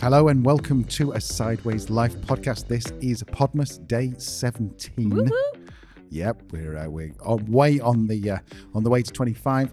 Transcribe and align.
Hello 0.00 0.28
and 0.28 0.44
welcome 0.44 0.82
to 0.84 1.12
a 1.12 1.20
Sideways 1.20 1.90
Life 1.90 2.16
podcast. 2.22 2.68
This 2.68 2.86
is 3.00 3.22
Podmas 3.22 3.86
Day 3.86 4.14
17. 4.16 5.10
Woohoo! 5.10 5.30
Yep, 6.08 6.42
we're 6.52 6.76
uh, 6.76 6.88
we're 6.88 7.12
on, 7.24 7.44
way 7.46 7.80
on 7.80 8.06
the 8.06 8.30
uh, 8.30 8.38
on 8.74 8.82
the 8.82 8.90
way 8.90 9.02
to 9.02 9.12
25. 9.12 9.72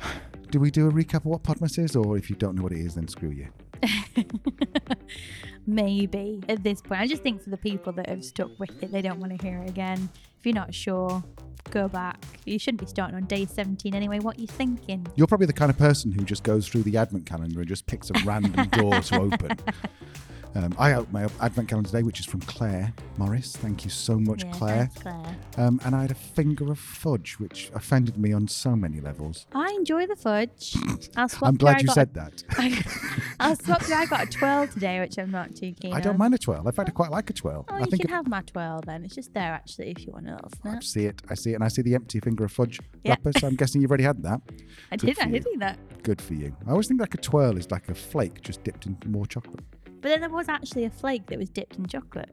Do 0.50 0.60
we 0.60 0.70
do 0.70 0.88
a 0.88 0.92
recap 0.92 1.16
of 1.16 1.26
what 1.26 1.42
Podmas 1.42 1.78
is, 1.78 1.96
or 1.96 2.16
if 2.16 2.28
you 2.28 2.36
don't 2.36 2.54
know 2.54 2.62
what 2.62 2.72
it 2.72 2.80
is, 2.80 2.94
then 2.94 3.08
screw 3.08 3.30
you? 3.30 3.48
Maybe 5.66 6.42
at 6.48 6.62
this 6.62 6.80
point. 6.80 7.00
I 7.00 7.06
just 7.06 7.22
think 7.22 7.42
for 7.42 7.50
the 7.50 7.56
people 7.56 7.92
that 7.94 8.08
have 8.08 8.24
stuck 8.24 8.50
with 8.58 8.82
it, 8.82 8.92
they 8.92 9.02
don't 9.02 9.18
want 9.18 9.38
to 9.38 9.46
hear 9.46 9.58
it 9.58 9.68
again. 9.68 10.08
If 10.38 10.46
you're 10.46 10.54
not 10.54 10.74
sure, 10.74 11.24
go 11.70 11.88
back. 11.88 12.24
You 12.44 12.58
shouldn't 12.58 12.80
be 12.80 12.86
starting 12.86 13.16
on 13.16 13.24
day 13.24 13.46
17 13.46 13.94
anyway. 13.94 14.18
What 14.18 14.38
are 14.38 14.40
you 14.40 14.46
thinking? 14.46 15.06
You're 15.16 15.26
probably 15.26 15.46
the 15.46 15.52
kind 15.52 15.70
of 15.70 15.78
person 15.78 16.12
who 16.12 16.24
just 16.24 16.42
goes 16.42 16.68
through 16.68 16.82
the 16.82 16.96
advent 16.96 17.26
calendar 17.26 17.60
and 17.60 17.68
just 17.68 17.86
picks 17.86 18.10
a 18.10 18.14
random 18.24 18.68
door 18.68 19.00
to 19.00 19.20
open. 19.20 19.58
Um, 20.56 20.74
I 20.78 20.94
opened 20.94 21.12
my 21.12 21.24
advent 21.42 21.68
calendar 21.68 21.90
today, 21.90 22.02
which 22.02 22.18
is 22.18 22.24
from 22.24 22.40
Claire 22.40 22.94
Morris. 23.18 23.54
Thank 23.56 23.84
you 23.84 23.90
so 23.90 24.18
much, 24.18 24.42
Yeah, 24.42 24.52
Claire. 24.52 24.76
thanks, 24.86 25.02
Claire. 25.02 25.36
Um, 25.58 25.78
and 25.84 25.94
I 25.94 26.00
had 26.02 26.10
a 26.10 26.14
finger 26.14 26.70
of 26.72 26.78
fudge, 26.78 27.34
which 27.34 27.70
offended 27.74 28.16
me 28.16 28.32
on 28.32 28.48
so 28.48 28.74
many 28.74 29.00
levels. 29.00 29.46
I 29.54 29.68
enjoy 29.72 30.06
the 30.06 30.16
fudge. 30.16 30.74
I'll 31.16 31.28
swap 31.28 31.48
I'm 31.50 31.56
glad 31.56 31.76
I 31.76 31.80
you 31.80 31.88
said 31.88 32.14
that. 32.14 32.42
i'll 33.40 33.56
swap 33.56 33.86
you. 33.86 33.94
I 33.94 34.06
got 34.06 34.24
a 34.28 34.30
twirl 34.30 34.66
today, 34.68 34.98
which 35.00 35.18
I'm 35.18 35.30
not 35.30 35.54
too 35.54 35.72
keen 35.78 35.92
I 35.92 36.00
don't 36.00 36.14
on. 36.14 36.18
mind 36.18 36.34
a 36.34 36.38
twirl. 36.38 36.66
In 36.66 36.72
fact, 36.72 36.88
I 36.88 36.92
quite 36.92 37.10
like 37.10 37.28
a 37.28 37.34
twirl. 37.34 37.66
Oh, 37.68 37.74
I 37.74 37.80
you 37.80 37.86
can 37.88 38.00
it- 38.00 38.10
have 38.10 38.26
my 38.26 38.40
twirl 38.40 38.80
then. 38.86 39.04
It's 39.04 39.14
just 39.14 39.34
there 39.34 39.52
actually 39.52 39.90
if 39.90 40.06
you 40.06 40.12
want 40.12 40.26
a 40.28 40.32
little 40.36 40.50
I 40.64 40.80
see 40.80 41.04
it. 41.04 41.20
I 41.28 41.34
see 41.34 41.50
it. 41.50 41.56
And 41.56 41.64
I 41.64 41.68
see 41.68 41.82
the 41.82 41.94
empty 41.94 42.18
finger 42.20 42.44
of 42.44 42.52
fudge 42.52 42.80
Yeah. 43.04 43.10
wrapper. 43.12 43.32
So 43.38 43.46
I'm 43.46 43.56
guessing 43.56 43.82
you've 43.82 43.90
already 43.90 44.04
had 44.04 44.22
that. 44.22 44.40
I 44.90 44.96
good 44.96 45.06
did. 45.16 45.18
I 45.20 45.30
did 45.30 45.44
do 45.44 45.54
that. 45.58 45.78
Good 46.02 46.22
for 46.22 46.32
you. 46.32 46.56
I 46.66 46.70
always 46.70 46.88
think 46.88 47.00
like 47.00 47.14
a 47.14 47.18
twirl 47.18 47.58
is 47.58 47.70
like 47.70 47.88
a 47.90 47.94
flake 47.94 48.40
just 48.40 48.64
dipped 48.64 48.86
in 48.86 48.96
more 49.06 49.26
chocolate. 49.26 49.60
But 50.06 50.10
then 50.10 50.20
there 50.20 50.30
was 50.30 50.48
actually 50.48 50.84
a 50.84 50.90
flake 50.90 51.26
that 51.26 51.36
was 51.36 51.50
dipped 51.50 51.78
in 51.78 51.86
chocolate. 51.88 52.30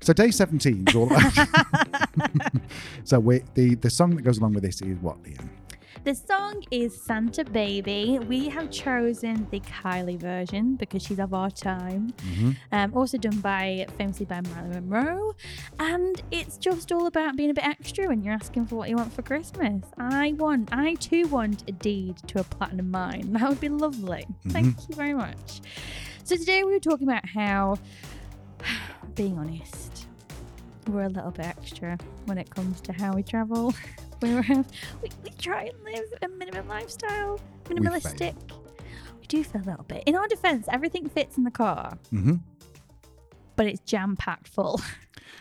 So 0.00 0.14
day 0.14 0.30
17 0.30 0.86
is 0.88 0.94
all 0.94 1.10
So 3.04 3.20
we, 3.20 3.42
the, 3.52 3.74
the 3.74 3.90
song 3.90 4.16
that 4.16 4.22
goes 4.22 4.38
along 4.38 4.54
with 4.54 4.62
this 4.62 4.80
is 4.80 4.96
what, 5.02 5.22
Leanne? 5.24 5.50
The 6.08 6.14
song 6.14 6.64
is 6.70 6.98
Santa 6.98 7.44
Baby. 7.44 8.18
We 8.18 8.48
have 8.48 8.70
chosen 8.70 9.46
the 9.50 9.60
Kylie 9.60 10.18
version 10.18 10.76
because 10.76 11.02
she's 11.02 11.18
of 11.18 11.34
our 11.34 11.50
time. 11.50 12.14
Mhm. 12.32 12.56
Um, 12.72 12.94
also 12.96 13.18
done 13.18 13.40
by 13.40 13.84
famously 13.98 14.24
by 14.24 14.40
Marilyn 14.40 14.88
Monroe, 14.88 15.34
and 15.78 16.22
it's 16.30 16.56
just 16.56 16.92
all 16.92 17.08
about 17.08 17.36
being 17.36 17.50
a 17.50 17.52
bit 17.52 17.66
extra 17.66 18.08
when 18.08 18.22
you're 18.22 18.32
asking 18.32 18.64
for 18.64 18.76
what 18.76 18.88
you 18.88 18.96
want 18.96 19.12
for 19.12 19.20
Christmas. 19.20 19.84
I 19.98 20.32
want, 20.38 20.70
I 20.72 20.94
too 20.94 21.26
want 21.26 21.64
a 21.68 21.72
deed 21.72 22.16
to 22.28 22.40
a 22.40 22.44
platinum 22.44 22.90
mine. 22.90 23.34
That 23.34 23.46
would 23.46 23.60
be 23.60 23.68
lovely. 23.68 24.24
Thank 24.48 24.88
you 24.88 24.94
very 24.94 25.12
much. 25.12 25.60
So 26.24 26.36
today 26.36 26.64
we 26.64 26.72
were 26.72 26.80
talking 26.80 27.06
about 27.06 27.28
how, 27.28 27.76
being 29.14 29.36
honest, 29.36 30.06
we're 30.86 31.02
a 31.02 31.10
little 31.10 31.32
bit 31.32 31.44
extra 31.44 31.98
when 32.24 32.38
it 32.38 32.48
comes 32.48 32.80
to 32.80 32.94
how 32.94 33.14
we 33.14 33.22
travel. 33.22 33.74
We're, 34.22 34.38
um, 34.50 34.66
we, 35.02 35.10
we 35.22 35.30
try 35.38 35.64
and 35.64 35.84
live 35.84 36.04
a 36.22 36.28
minimum 36.28 36.66
lifestyle, 36.68 37.40
minimalistic. 37.64 38.34
We 39.20 39.26
do 39.28 39.44
feel 39.44 39.62
a 39.62 39.68
little 39.70 39.84
bit. 39.84 40.02
In 40.06 40.16
our 40.16 40.26
defense, 40.26 40.66
everything 40.70 41.08
fits 41.08 41.36
in 41.36 41.44
the 41.44 41.50
car, 41.50 41.96
hmm 42.10 42.36
but 43.56 43.66
it's 43.66 43.80
jam 43.80 44.16
packed 44.16 44.48
full. 44.48 44.80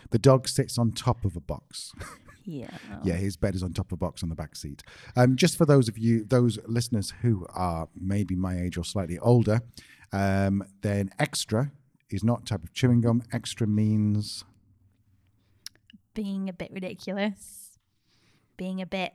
The 0.10 0.20
dog 0.20 0.48
sits 0.48 0.78
on 0.78 0.92
top 0.92 1.24
of 1.24 1.36
a 1.36 1.40
box. 1.40 1.94
yeah. 2.46 2.70
Yeah, 3.04 3.16
his 3.16 3.38
bed 3.38 3.56
is 3.56 3.64
on 3.64 3.74
top 3.74 3.88
of 3.88 3.94
a 3.94 3.98
box 3.98 4.24
on 4.24 4.30
the 4.30 4.36
back 4.36 4.56
seat. 4.56 4.82
Um, 5.16 5.36
just 5.36 5.58
for 5.58 5.66
those 5.66 5.88
of 5.88 5.98
you, 5.98 6.24
those 6.26 6.60
listeners 6.66 7.14
who 7.22 7.46
are 7.54 7.88
maybe 7.96 8.36
my 8.36 8.60
age 8.60 8.78
or 8.78 8.84
slightly 8.84 9.18
older, 9.20 9.62
um, 10.14 10.64
then 10.82 11.10
extra 11.20 11.72
is 12.10 12.24
not 12.24 12.46
type 12.46 12.64
of 12.64 12.74
chewing 12.74 13.02
gum. 13.02 13.22
Extra 13.34 13.68
means 13.68 14.46
Being 16.14 16.50
a 16.50 16.54
bit 16.54 16.72
ridiculous. 16.72 17.57
Being 18.58 18.82
a 18.82 18.86
bit, 18.86 19.14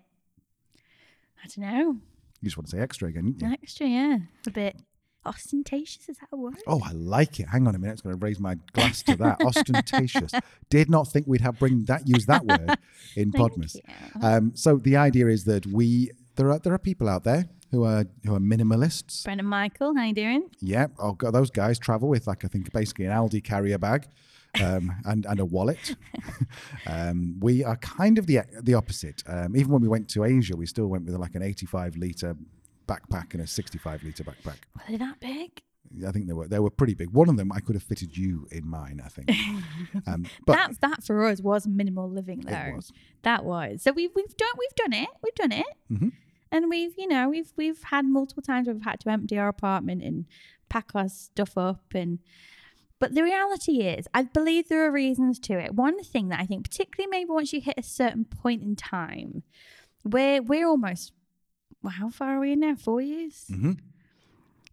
I 1.45 1.49
don't 1.49 1.59
know, 1.59 1.97
you 2.41 2.45
just 2.47 2.57
want 2.57 2.69
to 2.71 2.77
say 2.77 2.83
extra 2.83 3.09
again. 3.09 3.33
didn't 3.33 3.51
you? 3.51 3.59
extra, 3.63 3.87
yeah. 3.87 4.19
A 4.47 4.51
bit 4.51 4.77
ostentatious, 5.25 6.09
is 6.09 6.19
that 6.19 6.29
a 6.33 6.37
word? 6.37 6.57
Oh, 6.67 6.81
I 6.85 6.93
like 6.93 7.39
it. 7.41 7.49
Hang 7.49 7.67
on 7.69 7.75
a 7.75 7.79
minute. 7.79 7.93
It's 7.93 8.03
going 8.03 8.19
to 8.19 8.25
raise 8.25 8.41
my 8.41 8.57
glass 8.73 9.03
to 9.05 9.17
that. 9.17 9.41
Ostentatious. 9.45 10.33
Did 10.69 10.91
not 10.91 11.09
think 11.09 11.27
we'd 11.27 11.41
have 11.41 11.59
bring 11.59 11.85
that 11.85 12.09
use 12.09 12.27
that 12.27 12.45
word 12.45 12.77
in 13.17 13.31
Podmas. 13.41 13.77
Um, 14.21 14.53
so 14.55 14.77
the 14.79 14.97
idea 14.97 15.29
is 15.29 15.45
that 15.45 15.67
we 15.67 16.11
there 16.37 16.51
are 16.51 16.59
there 16.59 16.73
are 16.73 16.79
people 16.79 17.09
out 17.09 17.25
there 17.25 17.49
who 17.71 17.85
are 17.85 18.07
who 18.25 18.35
are 18.35 18.41
minimalists. 18.41 19.23
Brendan 19.25 19.47
Michael, 19.47 19.95
how 19.97 20.05
you 20.05 20.15
doing? 20.15 20.49
Yeah, 20.61 20.89
oh 20.99 21.13
god, 21.13 21.33
those 21.33 21.51
guys 21.51 21.79
travel 21.79 22.09
with 22.09 22.27
like 22.27 22.45
I 22.45 22.49
think 22.49 22.73
basically 22.73 23.05
an 23.05 23.13
Aldi 23.13 23.45
carrier 23.45 23.79
bag. 23.79 24.09
Um, 24.61 24.93
and 25.07 25.25
and 25.25 25.41
a 25.41 25.45
wallet. 25.47 25.97
um, 26.87 27.41
we 27.41 27.65
are 27.65 27.77
kind 27.77 28.19
of 28.19 28.27
the 28.27 28.41
the 28.61 28.75
opposite. 28.75 29.23
Um, 29.27 29.57
even 29.57 29.73
when 29.73 29.81
we 29.81 29.89
went 29.89 30.09
to 30.11 30.25
Asia, 30.25 30.57
we 30.57 30.67
still 30.67 30.89
went 30.89 31.07
with 31.07 31.15
like 31.15 31.35
an 31.35 31.43
85 31.43 31.97
liter 31.97 32.37
backpack 32.87 33.33
and 33.33 33.43
a 33.43 33.47
65 33.47 34.03
liter 34.03 34.25
backpack. 34.25 34.59
Were 34.75 34.83
they 34.89 34.97
that 34.99 35.21
big? 35.21 35.63
I 36.07 36.11
think 36.11 36.27
they 36.27 36.33
were 36.33 36.49
they 36.49 36.59
were 36.59 36.71
pretty 36.71 36.95
big. 36.95 37.11
One 37.11 37.29
of 37.31 37.37
them 37.37 37.51
I 37.51 37.61
could 37.61 37.75
have 37.77 37.83
fitted 37.83 38.17
you 38.17 38.47
in 38.51 38.67
mine. 38.69 39.01
I 39.05 39.09
think. 39.09 39.31
Um, 40.07 40.27
but 40.47 40.55
That's 40.55 40.79
that 40.79 41.05
for 41.05 41.25
us 41.27 41.41
was 41.41 41.67
minimal 41.67 42.11
living 42.11 42.41
though. 42.41 42.73
was. 42.77 42.93
That 43.23 43.45
was. 43.45 43.83
So 43.83 43.93
we've 43.93 44.11
we've 44.15 44.37
done 44.37 44.53
we've 44.59 44.75
done 44.75 44.93
it. 45.03 45.09
We've 45.23 45.35
done 45.35 45.53
it. 45.53 45.67
Mhm. 45.91 46.13
And 46.51 46.69
we've 46.69 46.93
you 46.99 47.07
know 47.09 47.29
we've 47.31 47.53
we've 47.57 47.83
had 47.85 48.05
multiple 48.05 48.43
times 48.43 48.67
where 48.67 48.75
we've 48.75 48.85
had 48.85 49.01
to 49.01 49.11
empty 49.11 49.39
our 49.39 49.49
apartment 49.49 50.03
and 50.03 50.27
pack 50.69 50.91
our 50.95 51.09
stuff 51.09 51.57
up 51.57 51.85
and. 51.95 52.19
But 53.03 53.17
the 53.17 53.25
reality 53.25 53.81
is, 53.81 54.07
I 54.15 54.23
believe 54.23 54.69
there 54.69 54.87
are 54.87 54.93
reasons 54.93 55.41
to 55.41 55.55
it. 55.59 55.75
One 55.75 56.05
thing 56.05 56.29
that 56.29 56.39
I 56.39 56.47
think, 56.47 56.63
particularly 56.63 57.11
maybe 57.11 57.31
once 57.31 57.53
you 57.53 57.61
hit 57.61 57.75
a 57.77 57.83
certain 57.83 58.25
point 58.25 58.63
in 58.63 58.77
time, 58.77 59.43
where 60.05 60.41
we're 60.41 60.69
almost, 60.69 61.11
well, 61.83 61.95
how 61.95 62.11
far 62.11 62.37
are 62.37 62.39
we 62.41 62.53
in 62.53 62.61
now? 62.61 62.77
Four 62.77 63.01
years 63.01 63.47
Mhm. 63.51 63.81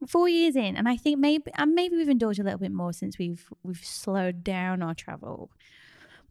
four 0.07 0.29
years 0.29 0.56
in, 0.56 0.78
and 0.78 0.88
I 0.88 0.95
think 0.95 1.18
maybe 1.18 1.51
and 1.56 1.73
maybe 1.73 1.95
we've 1.97 2.07
indulged 2.07 2.39
a 2.39 2.44
little 2.44 2.59
bit 2.59 2.72
more 2.72 2.94
since 2.94 3.18
we've 3.18 3.50
we've 3.63 3.84
slowed 3.84 4.44
down 4.44 4.84
our 4.84 4.94
travel. 4.94 5.50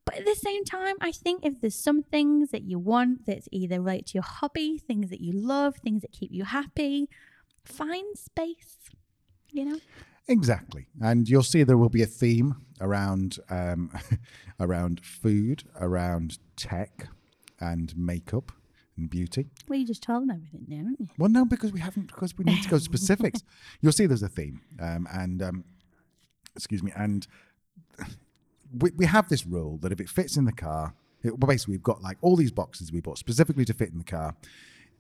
But 0.05 0.19
at 0.21 0.25
the 0.25 0.37
same 0.37 0.65
time, 0.65 0.95
I 1.01 1.11
think 1.11 1.45
if 1.45 1.61
there's 1.61 1.75
some 1.75 2.05
things 2.05 2.51
that 2.51 2.63
you 2.63 2.79
want 2.79 3.27
that's 3.27 3.49
either 3.51 3.81
relate 3.81 4.07
to 4.07 4.15
your 4.15 4.23
hobby, 4.23 4.79
things 4.79 5.11
that 5.11 5.21
you 5.21 5.33
love, 5.33 5.79
things 5.79 6.03
that 6.03 6.13
keep 6.13 6.31
you 6.33 6.45
happy, 6.45 7.09
find 7.65 8.17
space. 8.17 8.77
You 9.51 9.65
know, 9.65 9.81
Exactly, 10.29 10.89
and 11.01 11.29
you'll 11.29 11.43
see 11.43 11.63
there 11.63 11.79
will 11.79 11.89
be 11.89 12.03
a 12.03 12.07
theme 12.07 12.57
around 12.81 13.39
um, 13.49 13.91
around 14.61 15.01
food, 15.05 15.65
around 15.81 16.39
tech, 16.57 17.09
and 17.61 17.97
makeup 17.97 18.53
and 18.97 19.09
beauty. 19.09 19.47
well, 19.69 19.79
you 19.79 19.87
just 19.87 20.03
told 20.03 20.23
them 20.23 20.31
everything 20.31 20.67
now, 20.69 20.77
haven't 20.79 21.01
you? 21.01 21.09
Well, 21.17 21.31
no, 21.31 21.45
because 21.45 21.73
we 21.73 21.81
haven't 21.81 22.09
because 22.09 22.37
we 22.37 22.45
need 22.45 22.63
to 22.63 22.69
go 22.69 22.79
specifics. 22.79 23.43
You'll 23.81 23.93
see 23.93 24.07
there's 24.07 24.23
a 24.23 24.29
theme, 24.29 24.61
um, 24.81 25.09
and 25.13 25.43
um, 25.43 25.65
excuse 26.55 26.83
me, 26.83 26.93
and 26.97 27.27
we 28.79 28.91
we 28.97 29.07
have 29.07 29.29
this 29.29 29.47
rule 29.47 29.79
that 29.79 29.93
if 29.93 30.01
it 30.01 30.09
fits 30.11 30.37
in 30.37 30.45
the 30.45 30.53
car, 30.53 30.95
it, 31.23 31.39
well, 31.39 31.49
basically 31.49 31.73
we've 31.73 31.83
got 31.83 32.03
like 32.03 32.19
all 32.21 32.37
these 32.37 32.53
boxes 32.53 32.93
we 32.93 33.01
bought 33.01 33.19
specifically 33.19 33.65
to 33.65 33.73
fit 33.73 33.91
in 33.91 33.99
the 33.99 34.05
car. 34.05 34.37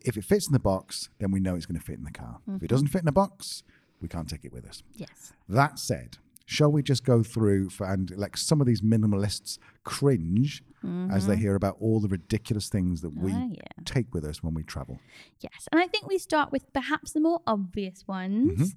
If 0.01 0.17
it 0.17 0.25
fits 0.25 0.47
in 0.47 0.53
the 0.53 0.61
box, 0.61 1.11
then 1.19 1.33
we 1.33 1.41
know 1.41 1.57
it's 1.57 1.67
going 1.67 1.79
to 1.79 1.85
fit 1.85 1.99
in 1.99 2.05
the 2.05 2.13
car. 2.13 2.39
If 2.55 2.63
it 2.63 2.69
doesn't 2.69 2.87
fit 2.87 3.03
in 3.03 3.09
a 3.09 3.13
box, 3.13 3.65
we 4.01 4.09
can't 4.09 4.29
take 4.29 4.45
it 4.45 4.53
with 4.53 4.67
us. 4.67 4.83
Yes. 4.95 5.33
That 5.49 5.79
said, 5.79 6.19
shall 6.47 6.71
we 6.73 6.83
just 6.83 7.05
go 7.05 7.23
through 7.23 7.71
for, 7.71 7.87
and 7.87 8.11
like 8.17 8.37
some 8.37 8.61
of 8.61 8.67
these 8.67 8.81
minimalists 8.83 9.59
cringe 9.85 10.63
as 11.11 11.27
they 11.27 11.37
hear 11.37 11.57
about 11.57 11.77
all 11.81 11.99
the 12.01 12.07
ridiculous 12.09 12.69
things 12.69 13.01
that 13.01 13.11
we 13.11 13.33
Ah, 13.33 13.47
yeah. 13.51 13.83
take 13.85 14.15
with 14.15 14.25
us 14.25 14.43
when 14.45 14.55
we 14.55 14.63
travel? 14.63 15.01
Yes. 15.41 15.69
And 15.73 15.81
I 15.81 15.89
think 15.89 16.07
we 16.07 16.19
start 16.19 16.53
with 16.53 16.73
perhaps 16.73 17.13
the 17.13 17.21
more 17.21 17.41
obvious 17.49 18.07
ones. 18.07 18.77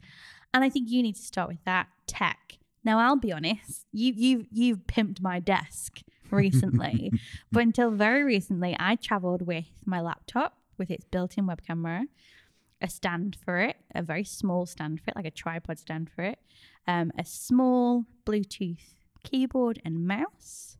And 0.53 0.63
I 0.63 0.69
think 0.69 0.89
you 0.89 1.03
need 1.03 1.15
to 1.15 1.21
start 1.21 1.47
with 1.47 1.63
that 1.65 1.87
tech. 2.07 2.57
Now 2.83 2.97
I'll 2.99 3.15
be 3.17 3.31
honest, 3.31 3.85
you 3.93 4.13
you 4.15 4.45
you've 4.51 4.87
pimped 4.87 5.21
my 5.21 5.39
desk 5.39 6.01
recently. 6.31 7.11
but 7.51 7.61
until 7.63 7.91
very 7.91 8.23
recently 8.23 8.75
I 8.79 8.95
traveled 8.95 9.43
with 9.45 9.65
my 9.85 10.01
laptop 10.01 10.57
with 10.79 10.89
its 10.89 11.05
built-in 11.05 11.45
web 11.45 11.61
camera, 11.65 12.05
a 12.81 12.89
stand 12.89 13.37
for 13.43 13.59
it, 13.59 13.77
a 13.93 14.01
very 14.01 14.23
small 14.23 14.65
stand 14.65 14.99
for 15.01 15.09
it, 15.09 15.15
like 15.15 15.25
a 15.25 15.31
tripod 15.31 15.79
stand 15.79 16.09
for 16.09 16.23
it, 16.23 16.39
um, 16.87 17.11
a 17.17 17.23
small 17.25 18.05
Bluetooth 18.25 18.79
keyboard 19.23 19.81
and 19.85 20.07
mouse, 20.07 20.77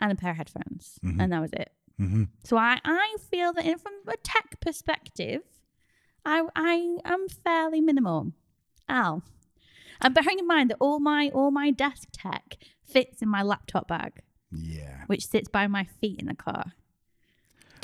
and 0.00 0.10
a 0.12 0.14
pair 0.14 0.30
of 0.32 0.36
headphones. 0.38 0.98
And 1.02 1.32
that 1.32 1.40
was 1.40 1.52
it. 1.52 1.72
Mm-hmm. 2.00 2.24
So 2.44 2.56
I, 2.56 2.78
I 2.84 3.16
feel 3.30 3.52
that 3.52 3.64
in, 3.64 3.78
from 3.78 3.92
a 4.08 4.16
tech 4.16 4.58
perspective, 4.60 5.42
I 6.24 6.42
I 6.56 6.98
am 7.04 7.28
fairly 7.28 7.80
minimal. 7.80 8.32
Al. 8.88 9.22
And 10.00 10.12
bearing 10.14 10.38
in 10.40 10.46
mind 10.46 10.70
that 10.70 10.78
all 10.80 10.98
my 10.98 11.30
all 11.34 11.50
my 11.50 11.70
desk 11.70 12.08
tech 12.12 12.56
fits 12.84 13.22
in 13.22 13.28
my 13.28 13.42
laptop 13.42 13.88
bag, 13.88 14.22
Yeah. 14.50 15.04
which 15.06 15.26
sits 15.26 15.48
by 15.48 15.66
my 15.68 15.84
feet 15.84 16.18
in 16.20 16.26
the 16.26 16.34
car. 16.34 16.72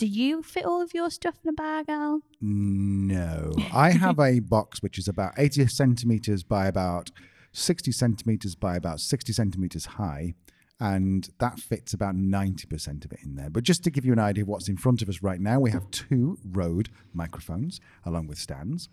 Do 0.00 0.06
you 0.06 0.42
fit 0.42 0.64
all 0.64 0.80
of 0.80 0.94
your 0.94 1.10
stuff 1.10 1.34
in 1.44 1.50
a 1.50 1.52
bag, 1.52 1.84
Al? 1.90 2.22
No, 2.40 3.52
I 3.70 3.90
have 3.90 4.18
a 4.18 4.40
box 4.56 4.82
which 4.82 4.96
is 4.96 5.06
about 5.06 5.34
80 5.36 5.66
centimeters 5.66 6.42
by 6.42 6.68
about 6.68 7.10
60 7.52 7.92
centimeters 7.92 8.54
by 8.54 8.76
about 8.76 9.00
60 9.00 9.34
centimeters 9.34 9.84
high, 9.84 10.32
and 10.80 11.28
that 11.38 11.58
fits 11.60 11.92
about 11.92 12.14
90% 12.14 13.04
of 13.04 13.12
it 13.12 13.18
in 13.22 13.34
there. 13.34 13.50
But 13.50 13.64
just 13.64 13.84
to 13.84 13.90
give 13.90 14.06
you 14.06 14.14
an 14.14 14.18
idea 14.18 14.44
of 14.44 14.48
what's 14.48 14.70
in 14.70 14.78
front 14.78 15.02
of 15.02 15.10
us 15.10 15.20
right 15.20 15.38
now, 15.38 15.60
we 15.60 15.70
have 15.70 15.90
two 15.90 16.38
Rode 16.50 16.88
microphones 17.12 17.78
along 18.06 18.26
with 18.26 18.38
stands. 18.38 18.88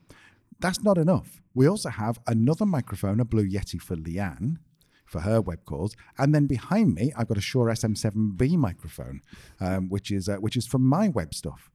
That's 0.59 0.83
not 0.83 0.98
enough. 0.98 1.42
We 1.56 1.69
also 1.69 1.88
have 1.88 2.19
another 2.27 2.65
microphone, 2.65 3.21
a 3.21 3.25
Blue 3.25 3.48
Yeti 3.48 3.81
for 3.81 3.95
Leanne, 3.95 4.57
for 5.07 5.21
her 5.21 5.42
web 5.42 5.65
calls, 5.65 5.95
and 6.18 6.36
then 6.36 6.45
behind 6.45 6.94
me 6.94 7.12
I've 7.18 7.27
got 7.27 7.38
a 7.38 7.42
Shure 7.42 7.68
SM7B 7.68 8.57
microphone, 8.57 9.21
um, 9.59 9.89
which 9.89 10.12
is 10.12 10.30
uh, 10.30 10.36
which 10.36 10.56
is 10.57 10.68
for 10.68 10.77
my 10.80 11.07
web 11.09 11.33
stuff. 11.33 11.71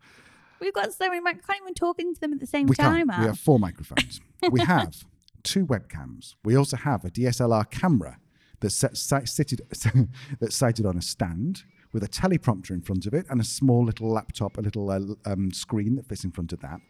We've 0.61 0.73
got 0.73 0.93
so 0.93 1.09
many. 1.09 1.21
I 1.27 1.33
can't 1.33 1.61
even 1.61 1.75
talk 1.75 1.99
into 1.99 2.21
them 2.21 2.33
at 2.33 2.39
the 2.41 2.47
same 2.47 2.67
We 2.69 2.77
time. 2.77 3.09
can't. 3.09 3.21
We 3.21 3.27
have 3.27 3.39
four 3.41 3.59
microphones. 3.59 4.21
we 4.51 4.61
have 4.75 5.05
two 5.43 5.67
webcams. 5.67 6.35
We 6.45 6.57
also 6.57 6.77
have 6.77 7.05
a 7.05 7.11
DSLR 7.11 7.69
camera 7.69 8.19
that's 8.61 8.77
set, 8.77 8.97
sited, 8.97 9.61
that's 10.41 10.55
sited 10.57 10.87
on 10.87 10.97
a 10.97 11.03
stand 11.03 11.65
with 11.93 12.05
a 12.05 12.09
teleprompter 12.09 12.71
in 12.71 12.81
front 12.81 13.07
of 13.07 13.13
it 13.13 13.27
and 13.29 13.41
a 13.41 13.45
small 13.45 13.85
little 13.85 14.09
laptop, 14.11 14.57
a 14.57 14.61
little 14.61 14.89
uh, 14.91 15.01
um, 15.31 15.53
screen 15.53 15.97
that 15.97 16.07
fits 16.07 16.23
in 16.25 16.31
front 16.31 16.53
of 16.53 16.61
that. 16.61 16.81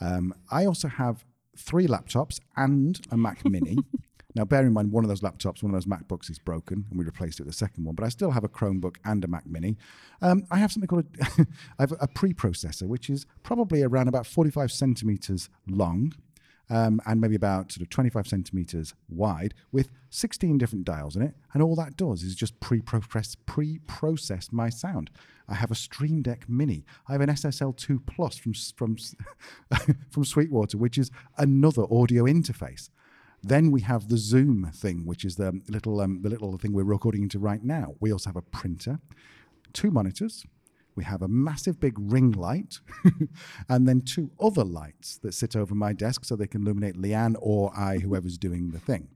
Um, 0.00 0.34
I 0.50 0.64
also 0.64 0.88
have 0.88 1.24
three 1.56 1.86
laptops 1.86 2.40
and 2.56 2.98
a 3.10 3.16
Mac 3.18 3.44
Mini. 3.44 3.76
Now, 4.34 4.44
bear 4.44 4.64
in 4.64 4.72
mind, 4.72 4.92
one 4.92 5.04
of 5.04 5.08
those 5.08 5.22
laptops, 5.22 5.62
one 5.62 5.74
of 5.74 5.76
those 5.82 5.86
MacBooks 5.86 6.30
is 6.30 6.38
broken, 6.38 6.86
and 6.88 6.98
we 6.98 7.04
replaced 7.04 7.40
it 7.40 7.44
with 7.44 7.54
the 7.54 7.58
second 7.58 7.84
one. 7.84 7.94
But 7.94 8.04
I 8.04 8.08
still 8.10 8.30
have 8.30 8.44
a 8.44 8.48
Chromebook 8.48 8.96
and 9.04 9.24
a 9.24 9.28
Mac 9.28 9.46
Mini. 9.46 9.76
Um, 10.22 10.44
I 10.50 10.58
have 10.58 10.70
something 10.70 10.86
called 10.86 11.06
a, 11.20 11.26
I 11.78 11.82
have 11.82 11.92
a 11.92 12.08
preprocessor, 12.08 12.86
which 12.86 13.10
is 13.10 13.26
probably 13.42 13.82
around 13.82 14.08
about 14.08 14.26
45 14.26 14.70
centimeters 14.70 15.48
long, 15.68 16.12
um, 16.68 17.00
and 17.06 17.20
maybe 17.20 17.34
about 17.34 17.72
sort 17.72 17.82
of 17.82 17.90
25 17.90 18.28
centimeters 18.28 18.94
wide, 19.08 19.54
with 19.72 19.90
16 20.10 20.58
different 20.58 20.84
dials 20.84 21.16
in 21.16 21.22
it. 21.22 21.34
And 21.52 21.62
all 21.62 21.74
that 21.74 21.96
does 21.96 22.22
is 22.22 22.36
just 22.36 22.58
pre-process, 22.60 23.36
pre-process 23.46 24.52
my 24.52 24.68
sound. 24.68 25.10
I 25.48 25.54
have 25.54 25.72
a 25.72 25.74
Stream 25.74 26.22
Deck 26.22 26.48
Mini. 26.48 26.84
I 27.08 27.12
have 27.12 27.20
an 27.20 27.30
SSL2 27.30 28.06
Plus 28.06 28.36
from 28.36 28.54
from 28.76 28.96
from 30.10 30.24
Sweetwater, 30.24 30.78
which 30.78 30.96
is 30.96 31.10
another 31.36 31.82
audio 31.90 32.24
interface. 32.24 32.88
Then 33.42 33.70
we 33.70 33.80
have 33.82 34.08
the 34.08 34.18
Zoom 34.18 34.70
thing, 34.74 35.06
which 35.06 35.24
is 35.24 35.36
the 35.36 35.60
little 35.68 36.00
um, 36.00 36.20
the 36.22 36.28
little 36.28 36.58
thing 36.58 36.72
we're 36.72 36.84
recording 36.84 37.22
into 37.22 37.38
right 37.38 37.62
now. 37.62 37.94
We 38.00 38.12
also 38.12 38.28
have 38.28 38.36
a 38.36 38.42
printer, 38.42 39.00
two 39.72 39.90
monitors. 39.90 40.44
We 40.96 41.04
have 41.04 41.22
a 41.22 41.28
massive 41.28 41.80
big 41.80 41.94
ring 41.98 42.32
light, 42.32 42.80
and 43.68 43.88
then 43.88 44.02
two 44.02 44.30
other 44.40 44.64
lights 44.64 45.18
that 45.18 45.32
sit 45.32 45.56
over 45.56 45.74
my 45.74 45.92
desk 45.92 46.24
so 46.24 46.36
they 46.36 46.46
can 46.46 46.62
illuminate 46.62 46.96
Leanne 46.96 47.36
or 47.40 47.72
I, 47.74 47.98
whoever's 47.98 48.36
doing 48.36 48.70
the 48.70 48.80
thing. 48.80 49.08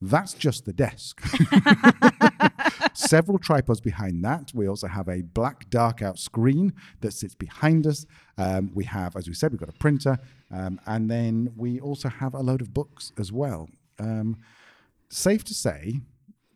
That's 0.00 0.32
just 0.32 0.64
the 0.64 0.72
desk. 0.72 1.20
Several 2.94 3.38
tripods 3.38 3.80
behind 3.80 4.24
that. 4.24 4.52
We 4.54 4.66
also 4.66 4.86
have 4.88 5.08
a 5.08 5.22
black 5.22 5.68
dark 5.68 6.00
out 6.00 6.18
screen 6.18 6.72
that 7.00 7.12
sits 7.12 7.34
behind 7.34 7.86
us. 7.86 8.06
Um, 8.38 8.70
we 8.74 8.84
have, 8.84 9.16
as 9.16 9.28
we 9.28 9.34
said, 9.34 9.52
we've 9.52 9.60
got 9.60 9.68
a 9.68 9.78
printer, 9.78 10.18
um, 10.50 10.80
and 10.86 11.10
then 11.10 11.52
we 11.56 11.80
also 11.80 12.08
have 12.08 12.34
a 12.34 12.40
load 12.40 12.60
of 12.60 12.72
books 12.74 13.12
as 13.18 13.30
well. 13.32 13.68
Um, 13.98 14.36
safe 15.08 15.44
to 15.44 15.54
say 15.54 16.00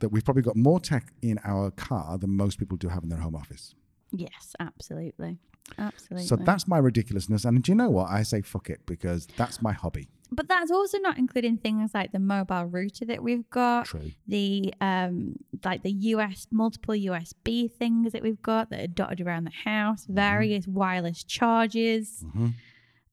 that 0.00 0.08
we've 0.10 0.24
probably 0.24 0.42
got 0.42 0.56
more 0.56 0.80
tech 0.80 1.12
in 1.22 1.38
our 1.44 1.70
car 1.70 2.18
than 2.18 2.36
most 2.36 2.58
people 2.58 2.76
do 2.76 2.88
have 2.88 3.02
in 3.02 3.08
their 3.08 3.20
home 3.20 3.34
office. 3.36 3.74
Yes, 4.10 4.54
absolutely, 4.60 5.38
absolutely. 5.78 6.26
So 6.26 6.36
that's 6.36 6.68
my 6.68 6.78
ridiculousness. 6.78 7.44
And 7.44 7.62
do 7.62 7.72
you 7.72 7.76
know 7.76 7.90
what? 7.90 8.10
I 8.10 8.22
say 8.22 8.42
fuck 8.42 8.70
it 8.70 8.80
because 8.86 9.26
that's 9.36 9.60
my 9.62 9.72
hobby. 9.72 10.08
but 10.30 10.48
that's 10.48 10.70
also 10.70 10.98
not 10.98 11.16
including 11.18 11.56
things 11.58 11.92
like 11.94 12.10
the 12.12 12.18
mobile 12.18 12.64
router 12.64 13.04
that 13.04 13.22
we've 13.22 13.48
got, 13.50 13.86
True. 13.86 14.10
the 14.26 14.72
um 14.80 15.36
like 15.64 15.82
the 15.82 15.92
US 16.14 16.46
multiple 16.50 16.94
USB 16.94 17.70
things 17.70 18.12
that 18.12 18.22
we've 18.22 18.42
got 18.42 18.70
that 18.70 18.80
are 18.80 18.86
dotted 18.88 19.20
around 19.20 19.44
the 19.44 19.58
house, 19.70 20.02
Mm-hmm. 20.04 20.14
various 20.14 20.66
wireless 20.66 21.22
chargers, 21.24 22.24
Mhm. 22.24 22.52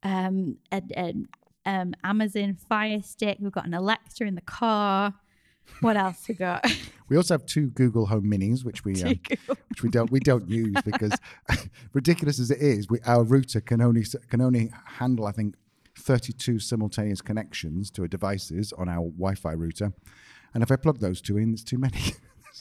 Um, 0.04 0.58
and 0.72 1.28
um, 1.66 1.94
Amazon 2.04 2.56
Fire 2.56 3.02
Stick. 3.02 3.38
We've 3.40 3.52
got 3.52 3.66
an 3.66 3.74
Alexa 3.74 4.24
in 4.24 4.36
the 4.36 4.42
car. 4.42 5.14
What 5.80 5.96
else 5.96 6.28
we 6.28 6.36
got? 6.36 6.66
We 7.10 7.18
also 7.18 7.34
have 7.34 7.46
two 7.46 7.68
Google 7.72 8.06
Home 8.06 8.24
Minis, 8.24 8.64
which 8.64 8.86
we 8.86 9.04
um, 9.04 9.20
which 9.68 9.84
we 9.84 9.90
don't 9.90 10.10
we 10.10 10.22
don't 10.22 10.48
use 10.48 10.74
because 10.86 11.12
ridiculous 11.94 12.40
as 12.40 12.52
it 12.52 12.62
is, 12.62 12.88
we, 12.90 13.02
our 13.06 13.26
router 13.26 13.60
can 13.60 13.82
only 13.82 14.06
can 14.30 14.40
only 14.40 14.72
handle 14.86 15.26
I 15.26 15.34
think 15.34 15.56
32 16.00 16.60
simultaneous 16.60 17.20
connections 17.20 17.92
to 17.92 18.06
a 18.06 18.08
devices 18.08 18.72
on 18.78 18.88
our 18.88 19.10
Wi-Fi 19.10 19.52
router, 19.52 19.92
and 20.54 20.64
if 20.64 20.72
I 20.72 20.78
plug 20.78 21.00
those 21.00 21.20
two 21.20 21.36
in, 21.36 21.52
it's 21.52 21.66
too 21.66 21.78
many. 21.78 22.00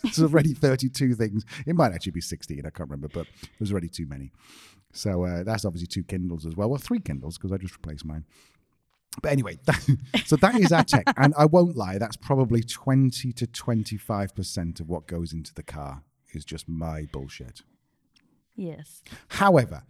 it's 0.03 0.21
already 0.21 0.53
32 0.53 1.15
things. 1.15 1.45
It 1.65 1.77
might 1.77 1.93
actually 1.93 2.13
be 2.13 2.21
16. 2.21 2.59
I 2.67 2.71
can't 2.71 2.91
remember, 2.91 3.07
but 3.07 3.29
there's 3.61 3.71
already 3.71 3.89
too 3.89 4.07
many. 4.09 4.33
So 4.93 5.25
uh, 5.25 5.43
that's 5.45 5.65
obviously 5.65 5.87
two 5.87 6.05
Kindles 6.05 6.47
as 6.47 6.57
well. 6.57 6.71
Well, 6.71 6.79
three 6.79 7.01
Kindles 7.01 7.39
because 7.39 7.53
I 7.53 7.57
just 7.57 7.75
replaced 7.75 8.05
mine. 8.05 8.25
But 9.23 9.33
anyway, 9.33 9.59
that, 9.67 10.25
so 10.25 10.37
that 10.37 10.59
is 10.61 10.73
our 10.73 10.85
tech, 10.85 11.05
and 11.17 11.35
I 11.37 11.47
won't 11.47 11.77
lie. 11.77 11.99
That's 11.99 12.17
probably 12.17 12.63
20 12.63 13.33
to 13.33 13.47
25 13.47 14.35
percent 14.35 14.81
of 14.81 14.89
what 14.89 15.07
goes 15.07 15.33
into 15.33 15.55
the 15.55 15.63
car 15.63 16.03
is 16.33 16.45
just 16.45 16.69
my 16.69 17.09
bullshit. 17.13 17.63
yes. 18.55 19.03
However, 19.29 19.83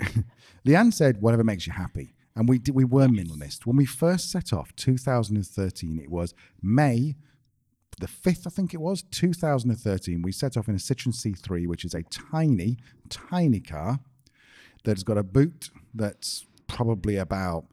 Leanne 0.66 0.92
said, 0.92 1.22
"Whatever 1.22 1.44
makes 1.44 1.66
you 1.66 1.72
happy," 1.72 2.14
and 2.36 2.48
we 2.48 2.58
did, 2.58 2.74
we 2.74 2.84
were 2.84 3.06
minimalist 3.06 3.64
when 3.64 3.76
we 3.76 3.86
first 3.86 4.30
set 4.30 4.52
off. 4.52 4.74
2013, 4.76 5.98
it 5.98 6.10
was 6.10 6.34
May 6.62 7.16
the 8.00 8.08
fifth, 8.08 8.46
I 8.46 8.50
think 8.50 8.74
it 8.74 8.80
was 8.80 9.02
2013. 9.02 10.22
We 10.22 10.32
set 10.32 10.56
off 10.56 10.68
in 10.68 10.74
a 10.74 10.78
Citroen 10.78 11.14
C3, 11.14 11.66
which 11.66 11.84
is 11.84 11.94
a 11.94 12.02
tiny, 12.04 12.78
tiny 13.08 13.60
car 13.60 14.00
that's 14.84 15.02
got 15.02 15.18
a 15.18 15.22
boot 15.22 15.70
that's 15.94 16.46
probably 16.66 17.16
about 17.16 17.64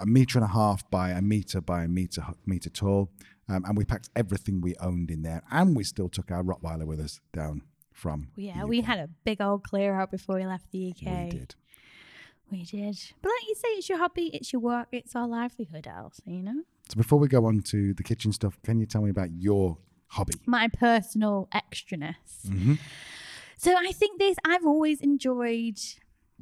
a 0.00 0.06
meter 0.06 0.38
and 0.38 0.44
a 0.44 0.52
half 0.52 0.88
by 0.90 1.10
a 1.10 1.22
meter 1.22 1.60
by 1.60 1.84
a 1.84 1.88
meter 1.88 2.24
meter 2.44 2.70
tall. 2.70 3.10
Um, 3.48 3.64
and 3.64 3.76
we 3.76 3.84
packed 3.84 4.10
everything 4.16 4.60
we 4.60 4.74
owned 4.80 5.08
in 5.08 5.22
there, 5.22 5.42
and 5.52 5.76
we 5.76 5.84
still 5.84 6.08
took 6.08 6.32
our 6.32 6.42
Rottweiler 6.42 6.84
with 6.84 6.98
us 6.98 7.20
down 7.32 7.62
from. 7.92 8.28
Yeah, 8.36 8.64
we 8.64 8.80
had 8.80 8.98
a 8.98 9.08
big 9.24 9.40
old 9.40 9.62
clear 9.62 9.94
out 9.94 10.10
before 10.10 10.36
we 10.36 10.46
left 10.46 10.72
the 10.72 10.90
UK. 10.90 11.24
We 11.24 11.30
did. 11.30 11.54
We 12.50 12.62
did. 12.64 12.98
But 13.22 13.30
like 13.30 13.48
you 13.48 13.54
say, 13.54 13.68
it's 13.70 13.88
your 13.88 13.98
hobby, 13.98 14.30
it's 14.32 14.52
your 14.52 14.60
work, 14.60 14.88
it's 14.92 15.16
our 15.16 15.26
livelihood, 15.26 15.86
Elsa, 15.86 16.22
you 16.26 16.42
know? 16.42 16.62
So 16.88 16.96
before 16.96 17.18
we 17.18 17.26
go 17.28 17.46
on 17.46 17.60
to 17.62 17.94
the 17.94 18.02
kitchen 18.02 18.32
stuff, 18.32 18.58
can 18.62 18.78
you 18.78 18.86
tell 18.86 19.02
me 19.02 19.10
about 19.10 19.30
your 19.32 19.78
hobby? 20.08 20.34
My 20.46 20.68
personal 20.68 21.48
extraness. 21.52 22.46
Mm-hmm. 22.46 22.74
So 23.56 23.74
I 23.76 23.90
think 23.92 24.18
this 24.18 24.36
I've 24.44 24.66
always 24.66 25.00
enjoyed 25.00 25.78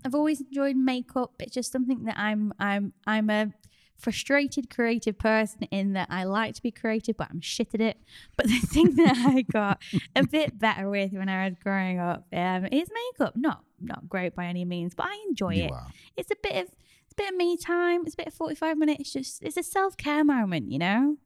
I've 0.05 0.15
always 0.15 0.41
enjoyed 0.41 0.77
makeup. 0.77 1.33
It's 1.41 1.53
just 1.55 1.73
something 1.73 2.05
that 2.05 2.19
I'm 2.19 2.53
I'm 2.59 2.93
I'm 3.07 3.29
a 3.31 3.53
frustrated 3.97 4.69
creative 4.69 5.17
person 5.19 5.63
in 5.71 5.93
that 5.93 6.09
I 6.11 6.25
like 6.25 6.55
to 6.57 6.63
be 6.63 6.71
creative 6.73 7.17
but 7.17 7.29
I'm 7.31 7.41
shit 7.41 7.75
at 7.75 7.81
it. 7.81 7.97
But 8.37 8.47
the 8.47 8.59
thing 8.67 8.97
that 8.97 9.17
I 9.19 9.43
got 9.43 9.81
a 10.17 10.27
bit 10.27 10.59
better 10.59 10.91
with 10.91 11.13
when 11.13 11.29
I 11.29 11.49
was 11.49 11.57
growing 11.63 11.99
up 12.01 12.27
um, 12.33 12.67
is 12.67 12.89
makeup. 13.19 13.37
Not 13.37 13.63
not 13.81 14.09
great 14.09 14.35
by 14.35 14.47
any 14.47 14.65
means, 14.65 14.95
but 14.95 15.07
I 15.07 15.25
enjoy 15.29 15.55
You 15.55 15.65
it. 15.65 15.73
are. 15.73 15.87
It's 16.17 16.31
a 16.31 16.37
bit 16.43 16.53
of 16.57 16.69
it's 17.05 17.13
a 17.13 17.17
bit 17.17 17.31
of 17.31 17.37
me 17.37 17.57
time. 17.57 18.03
It's 18.05 18.15
a 18.15 18.17
bit 18.17 18.27
of 18.29 18.35
forty 18.35 18.55
five 18.55 18.77
minutes. 18.77 19.01
It's 19.01 19.13
just 19.13 19.43
it's 19.43 19.57
a 19.57 19.63
self 19.63 19.97
care 19.97 20.25
moment, 20.25 20.71
you 20.73 20.79
know. 20.79 21.17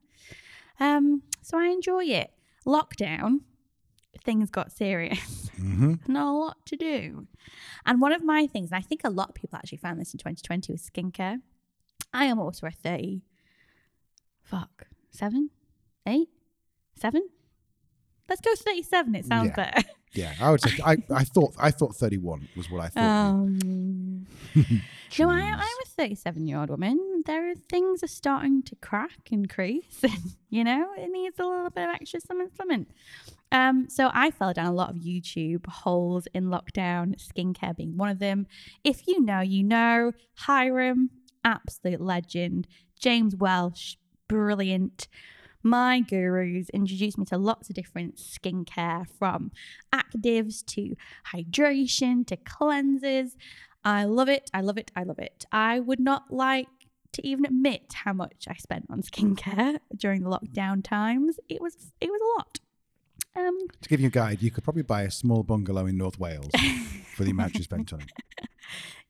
Um, 0.79 1.23
so 1.41 1.57
I 1.57 1.65
enjoy 1.67 2.05
it. 2.05 2.31
Lockdown, 2.65 3.41
things 4.23 4.49
got 4.49 4.71
serious. 4.71 5.49
Mm-hmm. 5.59 5.95
Not 6.11 6.27
a 6.27 6.37
lot 6.37 6.65
to 6.67 6.75
do. 6.75 7.27
And 7.85 8.01
one 8.01 8.11
of 8.11 8.23
my 8.23 8.47
things, 8.47 8.71
and 8.71 8.77
I 8.77 8.81
think 8.81 9.01
a 9.03 9.09
lot 9.09 9.29
of 9.29 9.35
people 9.35 9.57
actually 9.57 9.77
found 9.79 9.99
this 9.99 10.13
in 10.13 10.17
2020, 10.19 10.71
was 10.73 10.81
skincare. 10.89 11.41
I 12.13 12.25
am 12.25 12.39
also 12.39 12.67
a 12.67 12.71
30. 12.71 13.21
Fuck. 14.43 14.87
Seven? 15.11 15.49
Eight? 16.07 16.29
Seven? 16.95 17.27
Let's 18.27 18.41
go 18.41 18.51
37. 18.55 19.15
It 19.15 19.25
sounds 19.25 19.49
Yeah. 19.49 19.55
better. 19.55 19.87
Yeah, 20.13 20.33
I 20.41 20.49
would 20.51 20.61
say. 20.61 20.71
I, 20.83 20.97
I 21.13 21.23
thought 21.23 21.53
I 21.59 21.69
thought 21.69 21.95
31 21.95 22.49
was 22.57 22.69
what 22.71 22.81
I 22.81 22.87
thought. 22.87 23.01
Um, 23.29 24.25
no, 25.19 25.29
I, 25.29 25.39
I'm 25.39 25.59
a 25.59 25.87
37 25.87 26.47
year 26.47 26.57
old 26.59 26.69
woman. 26.71 27.18
There 27.29 27.51
are 27.51 27.53
things 27.53 28.01
are 28.01 28.07
starting 28.07 28.63
to 28.63 28.75
crack 28.77 29.29
and 29.31 29.47
crease, 29.47 29.99
and 30.01 30.35
you 30.49 30.63
know 30.63 30.87
it 30.97 31.11
needs 31.11 31.37
a 31.37 31.45
little 31.45 31.69
bit 31.69 31.87
of 31.87 31.93
extra 31.93 32.19
something, 32.21 32.49
something. 32.57 32.87
Um, 33.51 33.85
so 33.87 34.09
I 34.11 34.31
fell 34.31 34.51
down 34.51 34.65
a 34.65 34.73
lot 34.73 34.89
of 34.89 34.95
YouTube 34.95 35.67
holes 35.67 36.27
in 36.33 36.45
lockdown, 36.45 37.21
skincare 37.21 37.77
being 37.77 37.97
one 37.97 38.09
of 38.09 38.17
them. 38.17 38.47
If 38.83 39.05
you 39.05 39.23
know, 39.23 39.41
you 39.41 39.63
know. 39.63 40.13
Hyram, 40.47 41.09
absolute 41.43 42.01
legend. 42.01 42.65
James 42.99 43.35
Welsh, 43.35 43.97
brilliant. 44.27 45.07
My 45.61 45.99
gurus 45.99 46.69
introduced 46.71 47.19
me 47.19 47.25
to 47.25 47.37
lots 47.37 47.69
of 47.69 47.75
different 47.75 48.15
skincare 48.15 49.05
from 49.19 49.51
actives 49.93 50.65
to 50.67 50.95
hydration 51.31 52.25
to 52.25 52.37
cleansers. 52.37 53.35
I 53.83 54.05
love 54.05 54.29
it. 54.29 54.49
I 54.51 54.61
love 54.61 54.79
it. 54.79 54.91
I 54.95 55.03
love 55.03 55.19
it. 55.19 55.45
I 55.51 55.79
would 55.79 55.99
not 55.99 56.33
like 56.33 56.67
to 57.13 57.27
even 57.27 57.45
admit 57.45 57.93
how 57.93 58.13
much 58.13 58.45
I 58.47 58.55
spent 58.55 58.85
on 58.89 59.01
skincare 59.01 59.79
during 59.95 60.23
the 60.23 60.29
lockdown 60.29 60.83
times. 60.83 61.39
It 61.49 61.61
was 61.61 61.91
it 61.99 62.09
was 62.09 62.21
a 62.21 62.39
lot. 62.39 62.59
Um, 63.35 63.57
To 63.81 63.89
give 63.89 63.99
you 63.99 64.07
a 64.07 64.11
guide, 64.11 64.41
you 64.41 64.51
could 64.51 64.63
probably 64.63 64.81
buy 64.81 65.03
a 65.03 65.11
small 65.11 65.43
bungalow 65.43 65.85
in 65.85 65.97
North 65.97 66.19
Wales 66.19 66.51
for 67.15 67.23
the 67.23 67.31
amount 67.31 67.55
you 67.55 67.63
spent 67.63 67.93
on 67.93 68.01
it. 68.01 68.11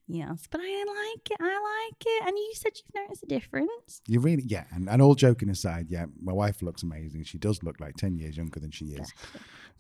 yes, 0.08 0.46
but 0.51 0.60
I 0.62 0.84
like 0.86 1.32
it. 1.32 1.38
I 1.39 1.86
like 1.88 2.03
it. 2.06 2.27
And 2.27 2.38
you 2.38 2.51
said 2.56 2.74
you've 2.75 3.01
noticed 3.01 3.24
a 3.24 3.27
difference. 3.27 4.01
You 4.08 4.20
really, 4.20 4.44
yeah. 4.46 4.65
And, 4.72 4.89
and 4.89 5.01
all 5.01 5.15
joking 5.15 5.50
aside, 5.50 5.88
yeah, 5.89 6.06
my 6.22 6.34
wife 6.34 6.62
looks 6.62 6.84
amazing. 6.84 7.24
She 7.24 7.38
does 7.38 7.63
look 7.63 7.79
like 7.79 7.96
10 7.96 8.18
years 8.18 8.36
younger 8.36 8.60
than 8.60 8.72
she 8.72 8.88
is. 8.88 9.13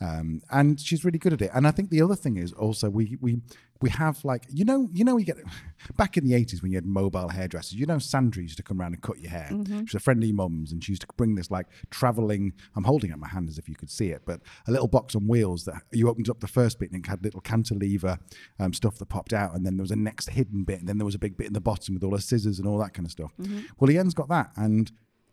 Um, 0.01 0.41
and 0.49 0.79
she's 0.79 1.03
really 1.03 1.19
good 1.19 1.33
at 1.33 1.41
it. 1.41 1.51
And 1.53 1.67
I 1.67 1.71
think 1.71 1.89
the 1.89 2.01
other 2.01 2.15
thing 2.15 2.37
is 2.37 2.53
also 2.53 2.89
we, 2.89 3.17
we, 3.19 3.41
we 3.81 3.89
have 3.89 4.23
like, 4.23 4.45
you 4.49 4.63
know, 4.63 4.87
you 4.93 5.03
know, 5.03 5.15
we 5.15 5.23
get 5.23 5.37
back 5.97 6.15
in 6.17 6.25
the 6.25 6.33
80s 6.33 6.61
when 6.61 6.71
you 6.71 6.77
had 6.77 6.85
mobile 6.85 7.29
hairdressers, 7.29 7.73
you 7.75 7.85
know, 7.85 7.99
Sandra 7.99 8.41
used 8.41 8.57
to 8.57 8.63
come 8.63 8.79
around 8.79 8.93
and 8.93 9.01
cut 9.01 9.19
your 9.19 9.31
hair. 9.31 9.49
She's 9.85 9.95
a 9.95 9.99
friend 9.99 10.23
of 10.23 10.27
your 10.27 10.35
mum's 10.35 10.71
and 10.71 10.83
she 10.83 10.93
used 10.93 11.01
to 11.01 11.07
bring 11.17 11.35
this 11.35 11.51
like 11.51 11.67
traveling, 11.89 12.53
I'm 12.75 12.85
holding 12.85 13.11
up 13.11 13.19
my 13.19 13.27
hand 13.27 13.49
as 13.49 13.57
if 13.57 13.67
you 13.67 13.75
could 13.75 13.89
see 13.89 14.09
it, 14.09 14.21
but 14.25 14.41
a 14.67 14.71
little 14.71 14.87
box 14.87 15.15
on 15.15 15.27
wheels 15.27 15.65
that 15.65 15.81
you 15.91 16.07
opened 16.09 16.29
up 16.29 16.39
the 16.39 16.47
first 16.47 16.79
bit 16.79 16.91
and 16.91 17.03
it 17.05 17.09
had 17.09 17.23
little 17.23 17.41
cantilever 17.41 18.19
um, 18.59 18.73
stuff 18.73 18.97
that 18.99 19.07
popped 19.07 19.33
out. 19.33 19.53
And 19.53 19.65
then 19.65 19.77
there 19.77 19.83
was 19.83 19.91
a 19.91 19.95
next 19.97 20.29
hidden 20.29 20.63
bit. 20.63 20.79
And 20.79 20.87
then 20.87 20.97
there 20.97 21.05
was 21.05 21.15
a 21.15 21.19
big 21.19 21.35
bit 21.37 21.47
in 21.47 21.53
the 21.53 21.61
bottom 21.61 21.93
with 21.93 22.03
all 22.03 22.11
the 22.11 22.21
scissors 22.21 22.59
and 22.59 22.67
all 22.67 22.77
that 22.79 22.93
kind 22.93 23.05
of 23.05 23.11
stuff. 23.11 23.31
Well, 23.79 23.89
Leanne's 23.89 24.13
got 24.13 24.29
that. 24.29 24.51
And 24.55 24.91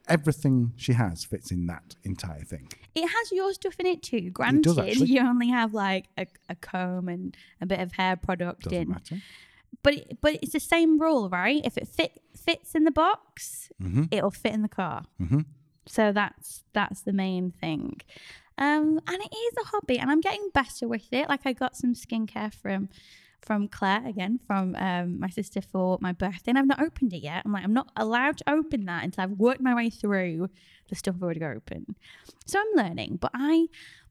everything 0.09 0.73
she 0.77 0.93
has 0.93 1.25
fits 1.25 1.51
in 1.51 1.67
that 1.67 1.97
entire 2.05 2.43
thing. 2.45 2.69
It 2.95 3.07
has 3.09 3.33
your 3.33 3.53
stuff 3.53 3.75
in 3.79 3.87
it 3.87 4.03
too. 4.03 4.31
Granted, 4.31 4.75
does 4.77 5.01
you 5.09 5.21
only 5.21 5.49
have 5.49 5.75
like 5.75 6.07
a, 6.17 6.27
a 6.49 6.55
comb 6.55 7.09
and 7.09 7.37
a 7.61 7.67
bit 7.67 7.81
of 7.81 7.93
hair 7.93 8.17
product 8.17 8.63
Doesn't 8.63 8.79
in. 8.79 8.89
matter. 8.91 9.17
But 9.83 9.95
it, 9.95 10.19
but 10.21 10.39
it's 10.43 10.53
the 10.53 10.61
same 10.61 10.99
rule, 11.01 11.29
right? 11.29 11.61
If 11.65 11.77
it 11.77 11.87
fit 11.89 12.21
fits 12.37 12.75
in 12.75 12.85
the 12.85 12.91
box, 12.91 13.71
Mm-hmm. 13.83 14.05
it'll 14.11 14.31
fit 14.31 14.55
in 14.55 14.63
the 14.63 14.69
car. 14.69 15.05
So 15.87 16.13
that's 16.13 16.65
that's 16.73 17.03
the 17.03 17.13
main 17.13 17.51
thing. 17.51 18.01
Um, 18.59 19.01
and 19.07 19.19
it 19.23 19.35
is 19.37 19.55
a 19.63 19.67
hobby, 19.69 19.99
and 19.99 20.11
I'm 20.11 20.23
getting 20.23 20.49
better 20.55 20.89
with 20.89 21.13
it. 21.13 21.29
Like 21.29 21.43
I 21.45 21.53
got 21.53 21.77
some 21.77 21.93
skincare 21.95 22.55
from 22.55 22.89
from 23.43 23.69
Claire 23.69 24.07
again, 24.07 24.41
from 24.47 24.75
um, 24.77 25.21
my 25.21 25.29
sister 25.29 25.61
for 25.61 25.99
my 26.01 26.13
birthday, 26.13 26.51
and 26.51 26.59
I've 26.59 26.67
not 26.67 26.81
opened 26.81 27.13
it 27.13 27.23
yet. 27.23 27.43
I'm 27.45 27.53
like, 27.53 27.65
I'm 27.65 27.75
not 27.75 27.91
allowed 27.97 28.39
to 28.39 28.51
open 28.51 28.85
that 28.87 29.05
until 29.05 29.25
I've 29.25 29.31
worked 29.33 29.61
my 29.61 29.75
way 29.75 29.91
through 29.91 30.49
the 30.89 30.97
stuff 30.97 31.17
I've 31.17 31.23
already 31.23 31.41
got 31.41 31.57
open. 31.57 31.97
So 32.47 32.61
I'm 32.61 32.85
learning, 32.85 33.19
but 33.21 33.31
I 33.35 33.67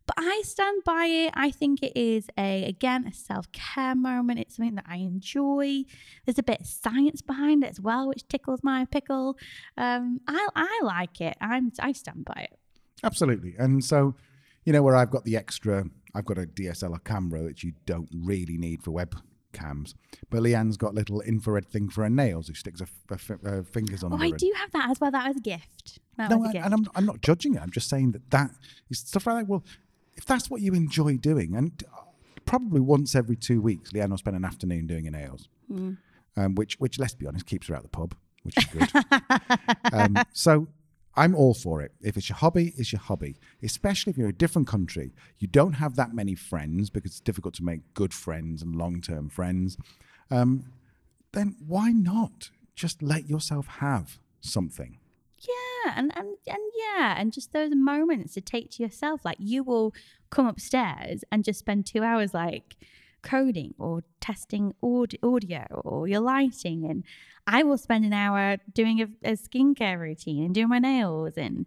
but 0.08 0.16
I 0.20 0.42
stand 0.44 0.84
by 0.84 1.06
it. 1.06 1.32
I 1.34 1.50
think 1.50 1.82
it 1.82 1.94
is 1.96 2.28
a 2.38 2.66
again 2.66 3.08
a 3.08 3.14
self 3.14 3.52
care 3.52 3.96
moment. 3.96 4.40
It's 4.40 4.56
something 4.56 4.76
that 4.76 4.86
I 4.88 4.98
enjoy. 4.98 5.84
There's 6.26 6.40
a 6.40 6.44
bit 6.44 6.62
of 6.62 6.68
science 6.68 7.22
behind 7.22 7.64
it 7.64 7.72
as 7.72 7.80
well, 7.80 8.08
which 8.08 8.28
tickles 8.28 8.60
my 8.64 8.86
pickle. 8.86 9.38
Um, 9.78 10.22
I 10.28 10.48
I 10.56 10.80
like 10.84 11.22
it. 11.22 11.36
I'm 11.42 11.72
I 11.80 11.92
stand 11.92 12.26
by 12.26 12.48
it. 12.52 12.60
Absolutely. 13.04 13.56
And 13.58 13.84
so, 13.84 14.16
you 14.64 14.74
know, 14.74 14.82
where 14.82 14.96
I've 14.96 15.12
got 15.12 15.26
the 15.26 15.38
extra, 15.38 15.86
I've 16.16 16.26
got 16.26 16.38
a 16.38 16.44
DSLR 16.48 17.04
camera, 17.04 17.44
which 17.44 17.64
you 17.64 17.74
don't 17.86 18.10
really 18.14 18.58
need 18.58 18.82
for 18.82 18.92
webcams. 18.92 19.94
But 20.30 20.42
Leanne's 20.44 20.78
got 20.78 20.92
a 20.94 20.96
little 20.96 21.22
infrared 21.22 21.68
thing 21.68 21.90
for 21.90 22.04
her 22.04 22.10
nails. 22.10 22.48
She 22.48 22.54
sticks 22.54 22.80
her, 22.80 22.88
f- 23.12 23.30
f- 23.32 23.42
her 23.44 23.64
fingers 23.64 24.04
on 24.04 24.14
Oh. 24.14 24.18
I 24.18 24.32
do 24.32 24.52
have 24.58 24.72
that 24.72 24.90
as 24.90 25.00
well. 25.00 25.12
That 25.12 25.28
was 25.28 25.38
a 25.38 25.42
gift. 25.42 26.00
That 26.18 26.30
No, 26.30 26.38
was 26.38 26.48
a 26.48 26.50
I, 26.50 26.54
gift. 26.54 26.66
and 26.66 26.74
I'm, 26.74 26.86
I'm 26.96 27.06
not 27.06 27.22
judging 27.22 27.56
it. 27.56 27.62
I'm 27.62 27.72
just 27.72 27.90
saying 27.90 28.14
that 28.14 28.32
that 28.32 28.52
is 28.90 29.00
stuff 29.00 29.28
like 29.28 29.40
that. 29.46 29.48
Well, 29.50 29.64
if 30.16 30.26
that's 30.26 30.50
what 30.50 30.62
you 30.62 30.74
enjoy 30.74 31.18
doing, 31.18 31.56
and 31.56 31.84
probably 32.46 32.80
once 32.80 33.16
every 33.16 33.36
two 33.36 33.62
weeks, 33.62 33.92
Leanne 33.92 34.10
will 34.10 34.18
spend 34.18 34.38
an 34.38 34.46
afternoon 34.46 34.88
doing 34.88 35.06
her 35.06 35.12
nails, 35.12 35.50
Mm. 35.72 35.98
um, 36.38 36.56
which, 36.56 36.76
which 36.80 36.98
let's 37.00 37.16
be 37.16 37.26
honest, 37.28 37.46
keeps 37.46 37.68
her 37.68 37.76
out 37.76 37.84
the 37.84 37.90
pub, 37.90 38.16
which 38.44 38.56
is 38.58 38.66
good. 38.66 38.90
um, 39.94 40.16
so 40.32 40.68
I'm 41.16 41.36
all 41.36 41.54
for 41.54 41.82
it. 41.82 41.92
If 42.02 42.18
it's 42.18 42.30
your 42.30 42.38
hobby, 42.38 42.74
it's 42.78 42.92
your 42.92 43.00
hobby. 43.00 43.38
Especially 43.64 44.12
if 44.12 44.18
you're 44.18 44.30
a 44.30 44.34
different 44.34 44.68
country, 44.68 45.14
you 45.40 45.48
don't 45.48 45.74
have 45.74 45.96
that 45.96 46.14
many 46.14 46.36
friends 46.36 46.90
because 46.90 47.12
it's 47.12 47.22
difficult 47.22 47.54
to 47.56 47.64
make 47.64 47.94
good 47.94 48.14
friends 48.14 48.62
and 48.62 48.76
long-term 48.76 49.30
friends. 49.30 49.78
Um, 50.30 50.66
then 51.32 51.56
why 51.66 51.92
not 51.92 52.50
just 52.76 53.02
let 53.02 53.30
yourself 53.30 53.68
have 53.80 54.20
something? 54.42 55.00
Yeah, 55.40 55.94
and, 55.96 56.12
and 56.16 56.38
and 56.48 56.58
yeah, 56.78 57.16
and 57.18 57.32
just 57.32 57.54
those 57.54 57.72
moments 57.76 58.34
to 58.34 58.42
take 58.42 58.72
to 58.72 58.84
yourself. 58.84 59.24
Like 59.24 59.38
you 59.40 59.64
will 59.64 59.94
come 60.30 60.48
upstairs 60.48 61.24
and 61.32 61.44
just 61.44 61.60
spend 61.60 61.86
two 61.86 62.04
hours 62.04 62.34
like 62.34 62.76
coding 63.26 63.74
or 63.78 64.04
testing 64.22 64.74
aud- 64.82 65.18
audio 65.22 65.66
or 65.84 66.08
your 66.08 66.22
lighting, 66.22 66.86
and 66.90 67.04
I 67.46 67.64
will 67.64 67.78
spend 67.78 68.06
an 68.06 68.14
hour 68.14 68.58
doing 68.74 69.02
a, 69.02 69.08
a 69.32 69.34
skincare 69.34 70.00
routine 70.00 70.46
and 70.46 70.54
doing 70.54 70.70
my 70.70 70.80
nails 70.80 71.34
and 71.36 71.66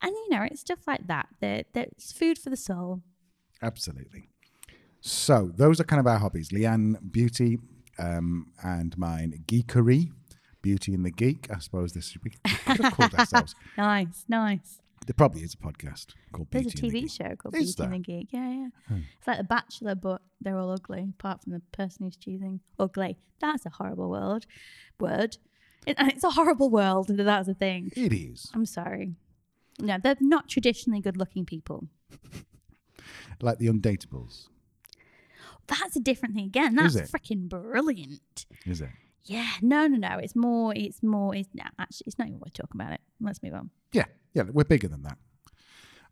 and 0.00 0.12
you 0.12 0.28
know 0.30 0.42
it's 0.42 0.60
stuff 0.60 0.86
like 0.86 1.06
that. 1.08 1.28
That 1.40 1.66
that's 1.74 2.12
food 2.12 2.38
for 2.38 2.48
the 2.48 2.56
soul. 2.56 3.02
Absolutely. 3.60 4.28
So 5.00 5.50
those 5.54 5.80
are 5.80 5.84
kind 5.84 6.00
of 6.00 6.06
our 6.06 6.18
hobbies. 6.18 6.48
Leanne, 6.48 6.96
beauty, 7.12 7.58
um, 7.98 8.52
and 8.62 8.96
mine, 8.96 9.44
geekery, 9.46 10.10
beauty 10.62 10.94
and 10.94 11.04
the 11.04 11.10
geek. 11.10 11.48
I 11.54 11.58
suppose 11.58 11.92
this 11.92 12.16
we 12.24 12.30
could 12.30 12.80
have 12.80 12.94
called 12.94 13.14
ourselves. 13.14 13.54
Nice, 13.76 14.24
nice. 14.28 14.80
There 15.06 15.14
probably 15.14 15.42
is 15.42 15.54
a 15.54 15.56
podcast 15.58 16.14
called 16.32 16.48
There's 16.50 16.72
Beauty 16.72 16.98
a 16.98 17.02
TV 17.02 17.10
show 17.10 17.36
called 17.36 17.54
Is 17.54 17.74
Beauty 17.76 17.94
and 17.94 17.94
the 17.94 17.98
Geek. 17.98 18.28
Yeah, 18.30 18.50
yeah. 18.50 18.68
Hmm. 18.88 18.98
It's 19.18 19.26
like 19.26 19.38
The 19.38 19.44
Bachelor, 19.44 19.94
but 19.94 20.22
they're 20.40 20.58
all 20.58 20.70
ugly, 20.70 21.06
apart 21.18 21.42
from 21.42 21.52
the 21.52 21.60
person 21.72 22.04
who's 22.06 22.16
choosing 22.16 22.60
ugly. 22.78 23.18
That's 23.40 23.66
a 23.66 23.70
horrible 23.70 24.08
world. 24.08 24.46
Word. 24.98 25.36
It, 25.86 25.96
and 25.98 26.10
it's 26.10 26.24
a 26.24 26.30
horrible 26.30 26.70
world. 26.70 27.10
and 27.10 27.18
That's 27.26 27.48
a 27.48 27.54
thing. 27.54 27.90
It 27.94 28.12
is 28.12 28.50
I'm 28.54 28.64
sorry. 28.66 29.14
No, 29.78 29.98
they're 30.02 30.16
not 30.20 30.48
traditionally 30.48 31.00
good-looking 31.00 31.44
people. 31.44 31.88
like 33.42 33.58
the 33.58 33.66
Undateables, 33.66 34.46
That's 35.66 35.96
a 35.96 36.00
different 36.00 36.34
thing 36.34 36.46
again. 36.46 36.76
That's 36.76 36.96
freaking 36.96 37.48
brilliant. 37.48 38.46
is 38.64 38.80
it? 38.80 38.90
Yeah. 39.24 39.48
No, 39.62 39.86
no, 39.86 39.96
no. 39.96 40.18
It's 40.18 40.36
more. 40.36 40.72
It's 40.76 41.02
more. 41.02 41.34
It's 41.34 41.48
no, 41.54 41.64
actually. 41.78 42.04
It's 42.06 42.18
not 42.18 42.28
even 42.28 42.40
worth 42.40 42.52
talking 42.52 42.80
about 42.80 42.92
it. 42.92 43.00
Let's 43.24 43.42
move 43.42 43.54
on. 43.54 43.70
Yeah, 43.92 44.04
yeah, 44.32 44.44
we're 44.52 44.64
bigger 44.64 44.88
than 44.88 45.02
that. 45.02 45.18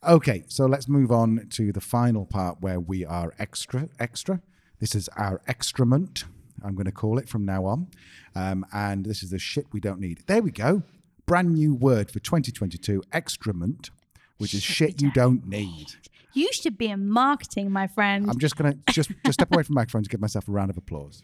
Okay, 0.05 0.45
so 0.49 0.67
let's 0.67 0.89
move 0.89 1.13
on 1.13 1.47
to 1.51 1.73
the 1.73 1.81
final 1.81 2.27
part 2.27 2.61
where 2.61 2.81
we 2.81 3.05
are 3.05 3.33
extra, 3.39 3.89
extra. 4.01 4.41
This 4.81 4.97
is 4.97 5.09
our 5.17 5.41
excrement, 5.47 6.25
I'm 6.65 6.75
going 6.75 6.87
to 6.87 6.93
call 6.93 7.19
it 7.19 7.29
from 7.29 7.45
now 7.45 7.67
on. 7.67 7.89
Um, 8.35 8.67
and 8.73 9.05
this 9.05 9.23
is 9.23 9.31
the 9.31 9.39
shit 9.39 9.67
we 9.73 9.81
don't 9.81 10.01
need. 10.01 10.23
There 10.27 10.43
we 10.43 10.51
go. 10.51 10.83
Brand 11.27 11.55
new 11.55 11.75
word 11.75 12.11
for 12.11 12.19
2022 12.19 13.03
excrement, 13.13 13.91
which 14.39 14.55
is 14.55 14.63
shit 14.63 15.01
you 15.01 15.13
don't 15.13 15.47
need. 15.47 15.87
You 16.35 16.49
should 16.53 16.79
be 16.79 16.87
in 16.87 17.09
marketing, 17.09 17.71
my 17.71 17.87
friend. 17.87 18.29
I'm 18.29 18.39
just 18.39 18.57
going 18.57 18.73
to 18.73 18.93
just, 18.93 19.11
just 19.25 19.35
step 19.35 19.53
away 19.53 19.63
from 19.63 19.75
the 19.75 19.81
microphone 19.81 20.03
to 20.03 20.09
give 20.09 20.21
myself 20.21 20.49
a 20.49 20.51
round 20.51 20.71
of 20.71 20.77
applause. 20.77 21.23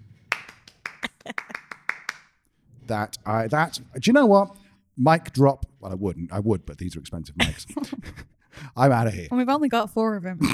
that 2.87 3.18
I 3.25 3.49
that 3.49 3.80
do 3.95 4.09
you 4.09 4.12
know 4.12 4.26
what? 4.26 4.54
Mic 4.97 5.33
drop. 5.33 5.66
Well, 5.80 5.92
I 5.92 5.94
wouldn't. 5.94 6.32
I 6.32 6.40
would, 6.40 6.66
but 6.66 6.78
these 6.78 6.97
are 6.97 7.00
expensive 7.00 7.35
mics. 7.37 7.66
I'm 8.76 8.90
out 8.90 9.06
of 9.06 9.14
here. 9.14 9.28
and 9.30 9.38
we've 9.38 9.49
only 9.49 9.68
got 9.68 9.90
four 9.90 10.16
of 10.16 10.25
them. 10.25 10.38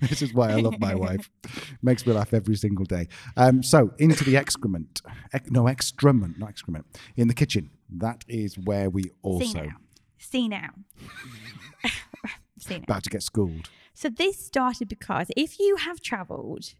this 0.00 0.22
is 0.22 0.32
why 0.34 0.50
I 0.50 0.56
love 0.56 0.78
my 0.78 0.94
wife. 0.94 1.30
Makes 1.82 2.06
me 2.06 2.12
laugh 2.12 2.32
every 2.34 2.56
single 2.56 2.84
day. 2.84 3.08
Um, 3.36 3.62
so 3.62 3.92
into 3.98 4.24
the 4.24 4.36
excrement. 4.36 5.02
Ec- 5.32 5.50
no, 5.50 5.66
excrement, 5.66 6.38
not 6.38 6.50
excrement. 6.50 6.86
In 7.16 7.28
the 7.28 7.34
kitchen. 7.34 7.70
That 7.90 8.24
is 8.28 8.58
where 8.58 8.90
we 8.90 9.04
See 9.04 9.10
also 9.22 9.62
now. 9.62 9.76
See 10.18 10.48
now. 10.48 10.70
See 12.58 12.78
now. 12.78 12.84
about 12.84 13.04
to 13.04 13.10
get 13.10 13.22
schooled. 13.22 13.68
So 13.92 14.08
this 14.08 14.44
started 14.44 14.88
because 14.88 15.28
if 15.36 15.58
you 15.60 15.76
have 15.76 16.00
travelled 16.00 16.74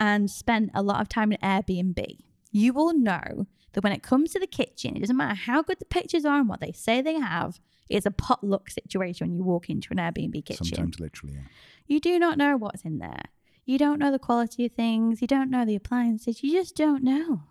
and 0.00 0.30
spent 0.30 0.70
a 0.74 0.82
lot 0.82 1.00
of 1.00 1.08
time 1.08 1.32
in 1.32 1.38
Airbnb, 1.38 2.18
you 2.50 2.72
will 2.72 2.94
know 2.94 3.46
that 3.72 3.82
when 3.82 3.92
it 3.92 4.02
comes 4.02 4.32
to 4.32 4.40
the 4.40 4.46
kitchen, 4.46 4.96
it 4.96 5.00
doesn't 5.00 5.16
matter 5.16 5.34
how 5.34 5.62
good 5.62 5.78
the 5.78 5.84
pictures 5.84 6.24
are 6.24 6.38
and 6.38 6.48
what 6.48 6.60
they 6.60 6.72
say 6.72 7.00
they 7.00 7.18
have, 7.18 7.60
it's 7.88 8.06
a 8.06 8.10
potluck 8.10 8.70
situation 8.70 9.28
when 9.28 9.36
you 9.36 9.44
walk 9.44 9.68
into 9.68 9.88
an 9.90 9.98
Airbnb 9.98 10.44
kitchen. 10.44 10.66
Sometimes 10.66 11.00
literally, 11.00 11.34
yeah. 11.34 11.42
You 11.86 12.00
do 12.00 12.18
not 12.18 12.38
know 12.38 12.56
what's 12.56 12.82
in 12.82 12.98
there. 12.98 13.22
You 13.66 13.78
don't 13.78 13.98
know 13.98 14.10
the 14.10 14.18
quality 14.18 14.64
of 14.66 14.72
things. 14.72 15.20
You 15.20 15.26
don't 15.26 15.50
know 15.50 15.64
the 15.64 15.74
appliances. 15.74 16.42
You 16.42 16.52
just 16.52 16.76
don't 16.76 17.02
know. 17.02 17.42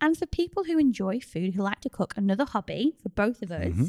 And 0.00 0.16
for 0.16 0.26
people 0.26 0.64
who 0.64 0.78
enjoy 0.78 1.20
food, 1.20 1.54
who 1.54 1.62
like 1.62 1.80
to 1.80 1.90
cook, 1.90 2.14
another 2.16 2.44
hobby 2.44 2.96
for 3.02 3.08
both 3.08 3.42
of 3.42 3.52
us, 3.52 3.66
Mm-hmm. 3.66 3.84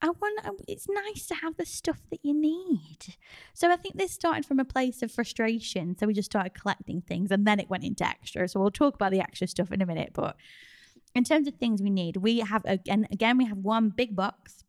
I 0.00 0.10
want. 0.10 0.62
It's 0.68 0.86
nice 0.88 1.26
to 1.26 1.34
have 1.34 1.56
the 1.56 1.66
stuff 1.66 2.00
that 2.10 2.20
you 2.22 2.34
need. 2.34 3.16
So 3.54 3.70
I 3.70 3.76
think 3.76 3.96
this 3.96 4.12
started 4.12 4.46
from 4.46 4.60
a 4.60 4.64
place 4.64 5.02
of 5.02 5.10
frustration. 5.10 5.96
So 5.98 6.06
we 6.06 6.14
just 6.14 6.30
started 6.30 6.54
collecting 6.54 7.02
things, 7.02 7.30
and 7.30 7.46
then 7.46 7.58
it 7.58 7.68
went 7.68 7.84
into 7.84 8.06
extra. 8.06 8.48
So 8.48 8.60
we'll 8.60 8.70
talk 8.70 8.94
about 8.94 9.12
the 9.12 9.20
extra 9.20 9.46
stuff 9.46 9.72
in 9.72 9.82
a 9.82 9.86
minute. 9.86 10.10
But 10.12 10.36
in 11.14 11.24
terms 11.24 11.48
of 11.48 11.54
things 11.54 11.82
we 11.82 11.90
need, 11.90 12.18
we 12.18 12.40
have 12.40 12.64
again. 12.64 13.08
Again, 13.10 13.38
we 13.38 13.46
have 13.46 13.58
one 13.58 13.88
big 13.90 14.14
box 14.14 14.64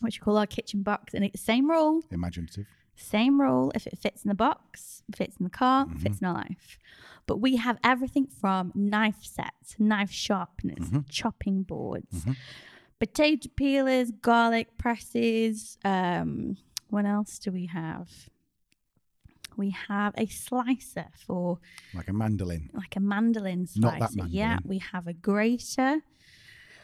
which 0.00 0.20
we 0.20 0.24
call 0.24 0.36
our 0.36 0.46
kitchen 0.46 0.82
box. 0.82 1.14
And 1.14 1.24
it's 1.24 1.32
the 1.32 1.44
same 1.44 1.70
rule, 1.70 2.02
Imaginative. 2.10 2.66
same 2.96 3.40
rule. 3.40 3.72
If 3.74 3.86
it 3.86 3.98
fits 3.98 4.24
in 4.24 4.28
the 4.28 4.34
box, 4.34 5.02
fits 5.14 5.36
in 5.38 5.44
the 5.44 5.50
car, 5.50 5.86
mm-hmm. 5.86 5.98
fits 5.98 6.20
in 6.20 6.26
our 6.26 6.34
life. 6.34 6.78
But 7.26 7.38
we 7.38 7.56
have 7.56 7.78
everything 7.82 8.26
from 8.26 8.70
knife 8.74 9.22
sets, 9.22 9.76
knife 9.78 10.10
sharpeners, 10.10 10.88
mm-hmm. 10.88 11.00
chopping 11.08 11.62
boards, 11.62 12.20
mm-hmm. 12.20 12.32
Potato 13.04 13.48
peelers, 13.54 14.10
garlic 14.22 14.78
presses. 14.78 15.76
Um, 15.84 16.56
what 16.88 17.04
else 17.04 17.38
do 17.38 17.52
we 17.52 17.66
have? 17.66 18.08
We 19.56 19.70
have 19.88 20.14
a 20.16 20.26
slicer 20.26 21.06
for 21.26 21.58
Like 21.94 22.08
a 22.08 22.12
mandolin, 22.12 22.70
like 22.72 22.96
a 22.96 23.00
mandolin 23.00 23.66
slicer. 23.66 23.80
Not 23.80 24.00
that 24.00 24.16
mandolin. 24.16 24.32
Yeah, 24.32 24.58
we 24.64 24.78
have 24.78 25.06
a 25.06 25.12
grater. 25.12 26.00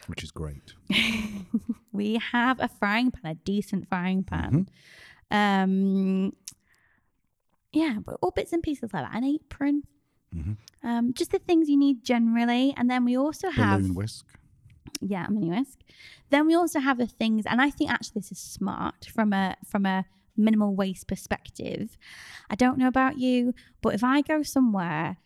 which 0.07 0.23
is 0.23 0.31
great. 0.31 0.73
We 1.93 2.21
have 2.31 2.59
a 2.61 2.69
frying 2.69 3.11
pan, 3.11 3.31
a 3.31 3.35
decent 3.35 3.89
frying 3.89 4.23
pan. 4.23 4.69
Mm-hmm. 5.29 5.35
Um, 5.37 6.33
yeah, 7.73 7.97
but 8.05 8.15
all 8.21 8.31
bits 8.31 8.53
and 8.53 8.63
pieces 8.63 8.93
like 8.93 9.03
that. 9.03 9.13
An 9.15 9.25
apron. 9.25 9.83
Um, 10.83 11.13
just 11.13 11.31
the 11.31 11.39
things 11.39 11.67
you 11.67 11.77
need 11.77 12.05
generally. 12.05 12.73
And 12.77 12.89
then 12.89 13.03
we 13.03 13.17
also 13.17 13.49
have 13.49 13.81
Balloon 13.81 13.93
whisk. 13.95 14.25
Yeah, 15.01 15.25
I'm 15.27 15.37
a 15.37 15.39
mini 15.39 15.49
whisk. 15.49 15.79
Then 16.29 16.47
we 16.47 16.55
also 16.55 16.79
have 16.79 16.97
the 16.97 17.07
things, 17.07 17.45
and 17.45 17.61
I 17.61 17.69
think 17.69 17.91
actually 17.91 18.21
this 18.21 18.31
is 18.31 18.39
smart 18.39 19.05
from 19.13 19.33
a 19.33 19.55
from 19.65 19.85
a 19.85 20.05
minimal 20.37 20.75
waste 20.75 21.07
perspective. 21.07 21.97
I 22.49 22.55
don't 22.55 22.77
know 22.77 22.87
about 22.87 23.17
you, 23.17 23.53
but 23.81 23.93
if 23.93 24.03
I 24.03 24.21
go 24.21 24.43
somewhere 24.43 25.17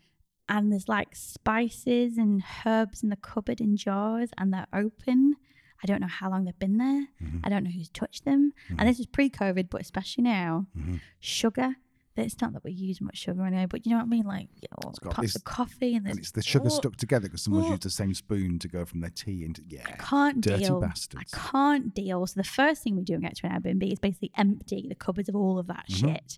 and 0.48 0.72
there's 0.72 0.88
like 0.88 1.15
spices 1.15 2.17
and 2.17 2.44
herbs 2.65 3.03
in 3.03 3.10
the 3.10 3.15
cupboard 3.15 3.62
in 3.62 3.77
jars 3.77 4.29
and 4.38 4.53
they're 4.53 4.67
open, 4.74 5.36
I 5.84 5.88
don't 5.88 6.01
know 6.01 6.08
how 6.08 6.29
long 6.29 6.46
they've 6.46 6.60
been 6.60 6.77
there. 6.77 7.08
Mm-hmm. 7.22 7.39
I 7.44 7.50
don't 7.50 7.63
know 7.63 7.72
who's 7.72 7.89
touched 7.89 8.25
them. 8.25 8.53
And 8.70 8.79
mm-hmm. 8.79 8.88
this 8.88 9.00
is 9.00 9.05
pre-COVID, 9.05 9.70
but 9.70 9.82
especially 9.82 10.24
now, 10.24 10.67
mm-hmm. 10.77 10.96
sugar. 11.20 11.75
It's 12.17 12.39
not 12.39 12.53
that 12.53 12.63
we 12.63 12.72
use 12.72 13.01
much 13.01 13.17
sugar 13.17 13.43
anyway, 13.45 13.65
but 13.65 13.86
you 13.86 13.91
know 13.91 13.98
what 13.98 14.03
I 14.03 14.07
mean, 14.07 14.25
like 14.25 14.48
you 14.62 14.67
know, 14.72 14.91
got- 15.01 15.19
it's- 15.19 15.36
of 15.36 15.43
coffee 15.43 15.95
and, 15.95 16.07
And 16.07 16.17
it's 16.17 16.31
the 16.31 16.41
sugar 16.41 16.67
Oh, 16.67 16.75
stuck 16.77 16.95
together 16.95 17.27
because 17.27 17.41
someone's 17.43 17.67
oh. 17.67 17.72
used 17.72 17.84
the 17.84 17.89
same 17.89 18.13
spoon 18.13 18.57
to 18.60 18.67
go 18.69 18.86
from 18.86 19.01
their 19.01 19.10
tea 19.10 19.43
into 19.43 19.62
yeah. 19.67 19.84
can't 20.00 20.39
Dirty 20.41 20.63
deal. 20.63 20.79
bastards. 20.79 21.34
I 21.34 21.38
can't 21.51 21.93
deal. 21.93 22.25
So 22.27 22.39
the 22.39 22.45
first 22.45 22.84
thing 22.84 22.95
we 22.95 23.03
do 23.03 23.13
when 23.13 23.22
we 23.24 23.27
get 23.27 23.36
to 23.38 23.48
an 23.48 23.62
Airbnb 23.62 23.91
is 23.91 24.00
basically 24.00 24.31
empty 24.38 24.86
the 24.88 24.95
cupboards 24.95 25.27
of 25.29 25.36
all 25.36 25.60
of 25.60 25.67
that 25.67 25.86
Mm-hmm. 25.89 26.07
shit. 26.13 26.38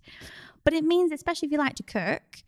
But 0.63 0.73
it 0.73 0.83
means, 0.83 1.11
especially 1.11 1.45
if 1.47 1.51
you 1.51 1.57
like 1.59 1.75
to 1.75 1.83
cook, 1.83 2.43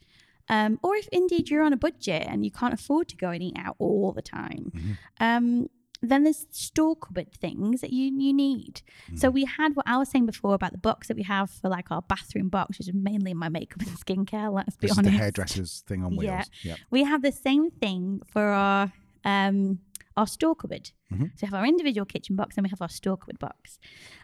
um, 0.49 0.79
or 0.81 0.95
if 0.95 1.07
indeed 1.11 1.49
you're 1.51 1.61
on 1.63 1.71
a 1.73 1.77
budget 1.77 2.25
and 2.27 2.43
you 2.43 2.49
can't 2.51 2.73
afford 2.73 3.07
to 3.09 3.15
go 3.15 3.29
and 3.29 3.43
eat 3.43 3.55
out 3.57 3.75
all 3.77 4.11
the 4.11 4.21
time, 4.23 4.71
Mm-hmm. 4.75 4.91
um, 5.19 5.69
then 6.01 6.23
there's 6.23 6.47
store 6.51 6.95
cupboard 6.95 7.31
things 7.33 7.81
that 7.81 7.91
you 7.91 8.05
you 8.17 8.33
need. 8.33 8.81
Mm-hmm. 9.07 9.17
So 9.17 9.29
we 9.29 9.45
had 9.45 9.75
what 9.75 9.85
I 9.87 9.97
was 9.97 10.09
saying 10.09 10.25
before 10.25 10.53
about 10.53 10.71
the 10.71 10.77
box 10.77 11.07
that 11.09 11.17
we 11.17 11.23
have 11.23 11.49
for 11.49 11.69
like 11.69 11.91
our 11.91 12.01
bathroom 12.01 12.49
box, 12.49 12.79
which 12.79 12.87
is 12.87 12.93
mainly 12.93 13.33
my 13.33 13.49
makeup 13.49 13.81
and 13.81 13.91
skincare. 13.97 14.53
Let's 14.53 14.75
be 14.77 14.87
This 14.87 14.97
is 14.97 15.03
the 15.03 15.11
hairdresser's 15.11 15.83
thing 15.85 16.03
on 16.03 16.11
wheels. 16.15 16.23
Yeah. 16.23 16.43
Yeah. 16.63 16.75
We 16.89 17.03
have 17.03 17.21
the 17.21 17.31
same 17.31 17.69
thing 17.69 18.21
for 18.31 18.43
our 18.43 18.93
um 19.25 19.79
our 20.15 20.27
store 20.27 20.55
cupboard. 20.55 20.91
Mm-hmm. 21.13 21.25
So 21.35 21.39
we 21.41 21.45
have 21.47 21.53
our 21.53 21.65
individual 21.65 22.05
kitchen 22.05 22.35
box 22.35 22.57
and 22.57 22.63
we 22.65 22.69
have 22.69 22.81
our 22.81 22.89
store 22.89 23.17
cupboard 23.17 23.39
box. 23.39 23.79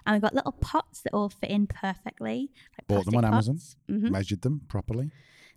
And 0.05 0.13
we've 0.13 0.21
got 0.21 0.33
little 0.33 0.51
pots 0.53 1.01
that 1.01 1.13
all 1.13 1.29
fit 1.29 1.49
in 1.49 1.67
perfectly. 1.67 2.51
Like 2.77 2.87
Bought 2.87 3.05
them 3.05 3.15
on 3.15 3.25
Amazon. 3.25 3.55
pots. 3.55 3.75
Mhm. 3.89 4.11
Measured 4.11 4.41
them 4.41 4.61
properly. 4.67 5.11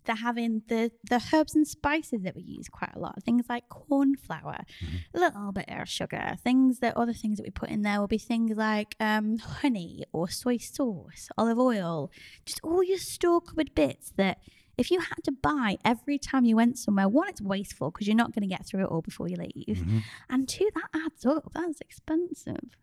They're 0.05 0.17
having 0.17 0.63
the 0.69 0.91
the 1.09 1.23
herbs 1.33 1.55
and 1.55 1.67
spices 1.67 2.23
that 2.23 2.35
we 2.35 2.43
use 2.43 2.69
quite 2.69 2.93
a 2.95 2.99
lot. 2.99 3.23
Things 3.23 3.45
like 3.49 3.69
corn 3.69 4.17
flour, 4.17 4.65
Mm-hmm. 4.83 4.97
a 5.17 5.21
little 5.21 5.53
bit 5.53 5.67
of 5.69 5.89
sugar. 5.89 6.37
Things 6.43 6.79
that 6.81 6.97
other 6.97 7.13
things 7.13 7.37
that 7.39 7.45
we 7.45 7.51
put 7.51 7.69
in 7.71 7.83
there 7.83 8.01
will 8.01 8.07
be 8.09 8.19
things 8.19 8.57
like 8.57 8.95
um, 9.01 9.39
honey 9.39 10.05
or 10.13 10.29
soy 10.29 10.57
sauce, 10.59 11.29
olive 11.37 11.59
oil, 11.59 12.11
just 12.47 12.61
all 12.63 12.83
your 12.83 12.99
store 12.99 13.41
cupboard 13.41 13.75
bits 13.75 14.13
that 14.17 14.39
if 14.77 14.91
you 14.93 15.01
had 15.01 15.25
to 15.25 15.33
buy 15.33 15.77
every 15.85 16.19
time 16.19 16.45
you 16.45 16.55
went 16.55 16.79
somewhere, 16.79 17.09
one, 17.09 17.29
it's 17.29 17.43
wasteful 17.43 17.91
because 17.91 18.07
you're 18.07 18.15
not 18.17 18.33
going 18.33 18.49
to 18.49 18.55
get 18.55 18.65
through 18.65 18.85
it 18.85 18.87
all 18.87 19.03
before 19.03 19.29
you 19.29 19.37
leave, 19.37 19.79
Mm-hmm. 19.79 19.99
and 20.31 20.49
two, 20.49 20.69
that 20.75 20.89
adds 21.05 21.27
up. 21.27 21.51
That's 21.53 21.81
expensive. 21.81 22.77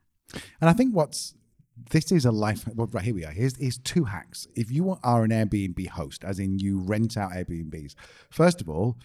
And 0.60 0.70
I 0.70 0.74
think 0.74 0.94
what's 0.94 1.34
this 1.92 2.12
is 2.12 2.26
a 2.26 2.32
life. 2.32 2.66
Well, 2.74 2.88
right 2.92 3.04
here 3.04 3.16
we 3.16 3.26
are. 3.26 3.32
Here's, 3.32 3.58
here's 3.58 3.78
two 3.78 4.06
hacks. 4.06 4.48
If 4.56 4.72
you 4.72 4.98
are 5.04 5.24
an 5.24 5.32
Airbnb 5.32 5.88
host, 5.90 6.24
as 6.24 6.40
in 6.40 6.60
you 6.60 6.80
rent 6.80 7.18
out 7.18 7.32
Airbnbs, 7.32 7.96
first 8.30 8.62
of 8.62 8.70
all, 8.70 8.98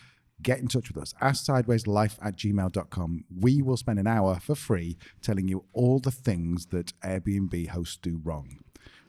get 0.43 0.59
in 0.61 0.69
touch 0.69 0.89
with 0.89 1.03
us. 1.03 1.15
Ask 1.21 1.45
sidewayslife 1.45 2.17
at 2.23 2.37
gmail.com. 2.37 3.25
We 3.39 3.63
will 3.63 3.77
spend 3.77 3.99
an 3.99 4.07
hour 4.07 4.39
for 4.41 4.55
free 4.55 4.97
telling 5.21 5.49
you 5.49 5.65
all 5.73 5.99
the 5.99 6.11
things 6.11 6.67
that 6.67 6.93
Airbnb 7.01 7.69
hosts 7.69 7.97
do 7.97 8.21
wrong. 8.23 8.59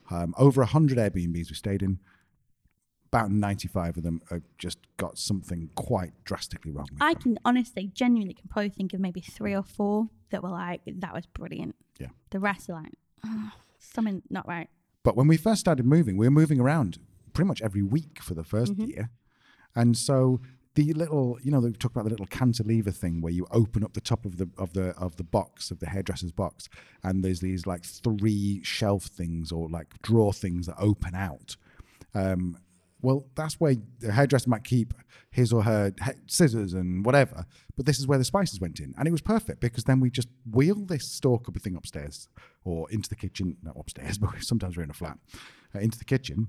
Um, 0.09 0.33
over 0.37 0.61
100 0.61 0.97
Airbnbs 0.97 1.49
we 1.49 1.55
stayed 1.55 1.81
in, 1.81 1.99
about 3.13 3.31
95 3.31 3.97
of 3.97 4.03
them 4.03 4.21
have 4.29 4.43
just 4.57 4.79
got 4.97 5.17
something 5.17 5.69
quite 5.75 6.11
drastically 6.23 6.71
wrong. 6.71 6.87
With 6.91 7.01
I 7.01 7.13
them. 7.13 7.21
can 7.21 7.39
honestly, 7.45 7.91
genuinely, 7.93 8.33
can 8.33 8.47
probably 8.49 8.69
think 8.69 8.93
of 8.93 8.99
maybe 8.99 9.21
three 9.21 9.53
or 9.53 9.63
four 9.63 10.07
that 10.31 10.41
were 10.41 10.49
like, 10.49 10.81
that 10.85 11.13
was 11.13 11.25
brilliant. 11.25 11.75
Yeah. 11.99 12.07
The 12.29 12.39
rest 12.39 12.69
are 12.69 12.73
like, 12.73 12.93
something 13.79 14.21
not 14.29 14.47
right. 14.47 14.69
But 15.03 15.15
when 15.15 15.27
we 15.27 15.37
first 15.37 15.59
started 15.61 15.85
moving, 15.85 16.17
we 16.17 16.27
were 16.27 16.31
moving 16.31 16.59
around 16.59 16.99
pretty 17.33 17.47
much 17.47 17.61
every 17.61 17.81
week 17.81 18.19
for 18.21 18.33
the 18.33 18.43
1st 18.43 18.67
Mm-hmm. 18.71 18.85
year. 18.85 19.09
And 19.75 19.97
so 19.97 20.41
the 20.75 20.93
little, 20.93 21.37
you 21.41 21.51
know, 21.51 21.59
they 21.61 21.71
talk 21.71 21.91
about 21.91 22.03
the 22.05 22.09
little 22.09 22.25
cantilever 22.27 22.91
thing 22.91 23.21
where 23.21 23.33
you 23.33 23.47
open 23.51 23.83
up 23.83 23.93
the 23.93 24.01
top 24.01 24.25
of 24.25 24.37
the 24.37 24.49
of 24.57 24.73
the 24.73 24.89
of 24.97 25.15
the 25.17 25.23
box 25.23 25.71
of 25.71 25.79
the 25.79 25.87
hairdresser's 25.87 26.31
box, 26.31 26.69
and 27.03 27.23
there's 27.23 27.39
these 27.41 27.65
like 27.65 27.83
three 27.83 28.61
shelf 28.63 29.03
things 29.05 29.51
or 29.51 29.67
like 29.69 30.01
drawer 30.01 30.31
things 30.33 30.67
that 30.67 30.75
open 30.77 31.15
out. 31.15 31.55
Um, 32.13 32.57
well, 33.01 33.25
that's 33.35 33.59
where 33.59 33.75
the 33.99 34.11
hairdresser 34.11 34.49
might 34.49 34.63
keep 34.63 34.93
his 35.31 35.53
or 35.53 35.63
her 35.63 35.93
he- 36.03 36.11
scissors 36.27 36.73
and 36.73 37.05
whatever. 37.05 37.45
But 37.75 37.85
this 37.85 37.99
is 37.99 38.07
where 38.07 38.17
the 38.17 38.25
spices 38.25 38.59
went 38.59 38.79
in, 38.79 38.93
and 38.97 39.07
it 39.07 39.11
was 39.11 39.21
perfect 39.21 39.61
because 39.61 39.85
then 39.85 39.99
we 39.99 40.09
just 40.09 40.27
wheel 40.51 40.75
this 40.85 41.09
store 41.09 41.39
cupboard 41.39 41.63
thing 41.63 41.75
upstairs 41.75 42.27
or 42.63 42.89
into 42.91 43.09
the 43.09 43.15
kitchen, 43.15 43.57
not 43.63 43.75
upstairs, 43.77 44.17
but 44.19 44.29
sometimes 44.41 44.77
we're 44.77 44.83
in 44.83 44.89
a 44.89 44.93
flat, 44.93 45.17
uh, 45.75 45.79
into 45.79 45.97
the 45.97 46.05
kitchen. 46.05 46.47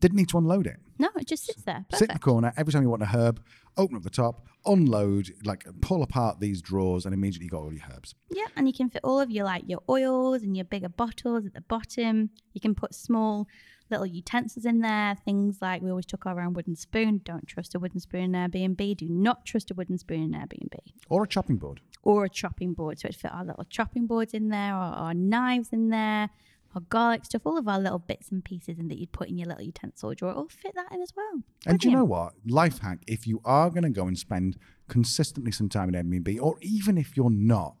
Didn't 0.00 0.16
need 0.16 0.30
to 0.30 0.38
unload 0.38 0.66
it. 0.66 0.78
No, 0.98 1.10
it 1.16 1.26
just 1.28 1.44
sits 1.44 1.64
there. 1.64 1.84
Sit 1.92 2.08
in 2.08 2.14
the 2.14 2.18
corner 2.18 2.52
every 2.56 2.72
time 2.72 2.82
you 2.82 2.88
want 2.88 3.02
a 3.02 3.06
herb. 3.06 3.42
Open 3.76 3.94
up 3.94 4.02
the 4.02 4.08
top, 4.10 4.46
unload, 4.64 5.30
like 5.44 5.66
pull 5.82 6.02
apart 6.02 6.40
these 6.40 6.62
drawers, 6.62 7.04
and 7.04 7.12
immediately 7.14 7.44
you 7.44 7.50
got 7.50 7.60
all 7.60 7.72
your 7.72 7.82
herbs. 7.94 8.14
Yeah, 8.30 8.46
and 8.56 8.66
you 8.66 8.72
can 8.72 8.88
fit 8.88 9.02
all 9.04 9.20
of 9.20 9.30
your 9.30 9.44
like 9.44 9.64
your 9.66 9.82
oils 9.90 10.42
and 10.42 10.56
your 10.56 10.64
bigger 10.64 10.88
bottles 10.88 11.44
at 11.44 11.52
the 11.52 11.60
bottom. 11.60 12.30
You 12.54 12.60
can 12.60 12.74
put 12.74 12.94
small 12.94 13.46
little 13.92 14.06
utensils 14.06 14.64
in 14.64 14.80
there. 14.80 15.16
Things 15.24 15.58
like 15.62 15.82
we 15.82 15.90
always 15.90 16.06
took 16.06 16.26
our 16.26 16.40
own 16.40 16.54
wooden 16.54 16.74
spoon. 16.74 17.20
Don't 17.24 17.46
trust 17.46 17.74
a 17.76 17.78
wooden 17.78 18.00
spoon 18.00 18.34
in 18.34 18.50
Airbnb. 18.50 18.96
Do 18.96 19.08
not 19.08 19.44
trust 19.44 19.70
a 19.70 19.74
wooden 19.74 19.98
spoon 19.98 20.22
in 20.22 20.32
Airbnb. 20.32 20.74
Or 21.08 21.22
a 21.22 21.28
chopping 21.28 21.56
board. 21.56 21.80
Or 22.02 22.24
a 22.24 22.28
chopping 22.28 22.72
board. 22.72 22.98
So 22.98 23.06
it'd 23.06 23.20
fit 23.20 23.32
our 23.32 23.44
little 23.44 23.64
chopping 23.64 24.06
boards 24.06 24.34
in 24.34 24.48
there, 24.48 24.72
or 24.74 24.78
our 24.78 25.14
knives 25.14 25.68
in 25.72 25.90
there, 25.90 26.30
our 26.74 26.80
garlic 26.88 27.24
stuff, 27.26 27.42
all 27.44 27.58
of 27.58 27.68
our 27.68 27.78
little 27.78 27.98
bits 27.98 28.30
and 28.30 28.44
pieces 28.44 28.78
in 28.78 28.88
that 28.88 28.98
you'd 28.98 29.12
put 29.12 29.28
in 29.28 29.38
your 29.38 29.46
little 29.46 29.62
utensil 29.62 30.14
drawer. 30.14 30.32
All 30.32 30.48
fit 30.48 30.74
that 30.74 30.90
in 30.90 31.02
as 31.02 31.12
well. 31.16 31.42
And 31.66 31.78
do 31.78 31.88
you 31.88 31.94
know 31.94 32.04
what? 32.04 32.32
Life 32.46 32.78
hack 32.78 32.98
if 33.06 33.26
you 33.26 33.40
are 33.44 33.70
going 33.70 33.84
to 33.84 33.90
go 33.90 34.06
and 34.06 34.18
spend 34.18 34.56
consistently 34.88 35.52
some 35.52 35.68
time 35.68 35.94
in 35.94 35.94
Airbnb, 35.94 36.40
or 36.40 36.56
even 36.60 36.98
if 36.98 37.16
you're 37.16 37.30
not, 37.30 37.76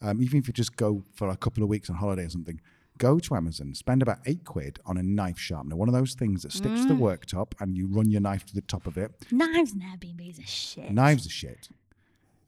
um, 0.00 0.20
even 0.22 0.38
if 0.38 0.48
you 0.48 0.52
just 0.52 0.76
go 0.76 1.04
for 1.14 1.28
a 1.28 1.36
couple 1.36 1.62
of 1.62 1.68
weeks 1.68 1.88
on 1.88 1.96
holiday 1.96 2.24
or 2.24 2.30
something, 2.30 2.60
go 2.98 3.18
to 3.18 3.34
Amazon, 3.34 3.74
spend 3.74 4.02
about 4.02 4.18
eight 4.26 4.44
quid 4.44 4.78
on 4.86 4.96
a 4.96 5.02
knife 5.02 5.38
sharpener, 5.38 5.76
one 5.76 5.88
of 5.88 5.94
those 5.94 6.14
things 6.14 6.42
that 6.42 6.52
sticks 6.52 6.82
to 6.82 6.88
the 6.88 6.94
worktop 6.94 7.52
and 7.60 7.76
you 7.76 7.86
run 7.88 8.10
your 8.10 8.20
knife 8.20 8.44
to 8.46 8.54
the 8.54 8.60
top 8.62 8.86
of 8.86 8.96
it. 8.96 9.12
Knives 9.30 9.72
and 9.72 9.82
Airbnbs 9.82 10.42
are 10.42 10.46
shit. 10.46 10.90
Knives 10.90 11.26
are 11.26 11.30
shit, 11.30 11.68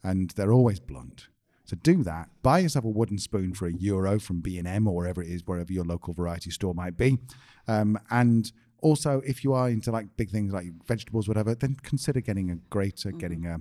and 0.02 0.30
they're 0.30 0.52
always 0.52 0.80
blunt. 0.80 1.28
So 1.64 1.76
do 1.82 2.02
that. 2.04 2.28
Buy 2.42 2.58
yourself 2.58 2.84
a 2.84 2.88
wooden 2.88 3.18
spoon 3.18 3.54
for 3.54 3.66
a 3.66 3.72
euro 3.72 4.18
from 4.20 4.40
B 4.40 4.58
and 4.58 4.68
M 4.68 4.86
or 4.86 4.94
wherever 4.94 5.22
it 5.22 5.28
is, 5.28 5.46
wherever 5.46 5.72
your 5.72 5.84
local 5.84 6.12
variety 6.12 6.50
store 6.50 6.74
might 6.74 6.96
be. 6.96 7.18
Um, 7.66 7.98
and 8.10 8.52
also, 8.82 9.22
if 9.24 9.42
you 9.44 9.54
are 9.54 9.70
into 9.70 9.90
like 9.90 10.14
big 10.18 10.30
things 10.30 10.52
like 10.52 10.66
vegetables, 10.86 11.26
whatever, 11.26 11.54
then 11.54 11.74
consider 11.82 12.20
getting 12.20 12.50
a 12.50 12.56
grater, 12.68 13.12
getting 13.12 13.46
a, 13.46 13.60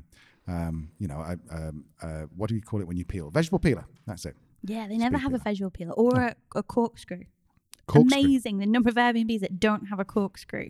um, 0.52 0.92
you 1.00 1.08
know, 1.08 1.20
a, 1.22 1.38
um, 1.56 1.86
uh, 2.02 2.24
what 2.36 2.50
do 2.50 2.56
you 2.56 2.62
call 2.62 2.82
it 2.82 2.88
when 2.88 2.98
you 2.98 3.06
peel? 3.06 3.30
Vegetable 3.30 3.60
peeler. 3.60 3.86
That's 4.06 4.26
it. 4.26 4.36
Yeah, 4.64 4.88
they 4.88 4.98
never 4.98 5.18
have 5.18 5.34
a 5.34 5.38
visual 5.40 5.70
peeler 5.70 5.94
or 5.94 6.20
a, 6.22 6.36
a 6.56 6.64
corkscrew. 6.64 7.24
Corkscrew. 7.88 8.20
Amazing 8.22 8.60
the 8.60 8.66
number 8.66 8.90
of 8.90 8.96
Airbnbs 8.96 9.42
that 9.42 9.60
don't 9.60 9.88
have 9.88 10.00
a 10.00 10.06
corkscrew. 10.06 10.70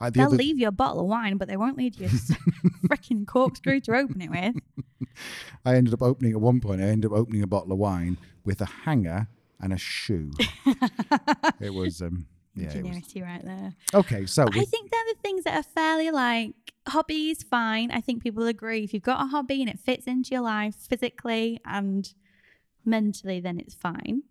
Uh, 0.00 0.06
the 0.10 0.18
They'll 0.18 0.26
other- 0.28 0.36
leave 0.36 0.58
you 0.58 0.68
a 0.68 0.72
bottle 0.72 1.00
of 1.00 1.06
wine, 1.06 1.36
but 1.38 1.48
they 1.48 1.56
won't 1.56 1.78
leave 1.78 1.94
you 1.94 2.06
a 2.06 2.08
freaking 2.88 3.26
corkscrew 3.26 3.80
to 3.80 3.96
open 3.96 4.20
it 4.20 4.30
with. 4.30 4.56
I 5.64 5.76
ended 5.76 5.94
up 5.94 6.02
opening 6.02 6.32
at 6.32 6.40
one 6.40 6.60
point. 6.60 6.80
I 6.80 6.84
ended 6.84 7.10
up 7.10 7.16
opening 7.16 7.42
a 7.42 7.46
bottle 7.46 7.72
of 7.72 7.78
wine 7.78 8.18
with 8.44 8.60
a 8.60 8.66
hanger 8.66 9.28
and 9.60 9.72
a 9.72 9.78
shoe. 9.78 10.32
it 11.60 11.72
was, 11.72 12.02
um, 12.02 12.26
yeah. 12.54 12.64
It 12.64 12.68
was, 12.68 12.74
Ingenuity 12.96 13.22
right 13.22 13.44
there. 13.44 13.72
okay, 13.94 14.26
so 14.26 14.44
But 14.44 14.56
I 14.56 14.64
think 14.64 14.90
they're 14.90 15.14
the 15.14 15.20
things 15.22 15.44
that 15.44 15.54
are 15.56 15.62
fairly 15.62 16.10
like 16.10 16.54
hobbies, 16.88 17.42
fine. 17.44 17.90
I 17.90 18.00
think 18.00 18.22
people 18.22 18.46
agree. 18.46 18.82
If 18.84 18.92
you've 18.92 19.02
got 19.02 19.22
a 19.24 19.28
hobby 19.28 19.60
and 19.62 19.70
it 19.70 19.78
fits 19.78 20.06
into 20.06 20.30
your 20.32 20.42
life 20.42 20.74
physically 20.74 21.60
and 21.64 22.12
mentally, 22.84 23.40
then 23.40 23.58
it's 23.58 23.74
fine. 23.74 24.22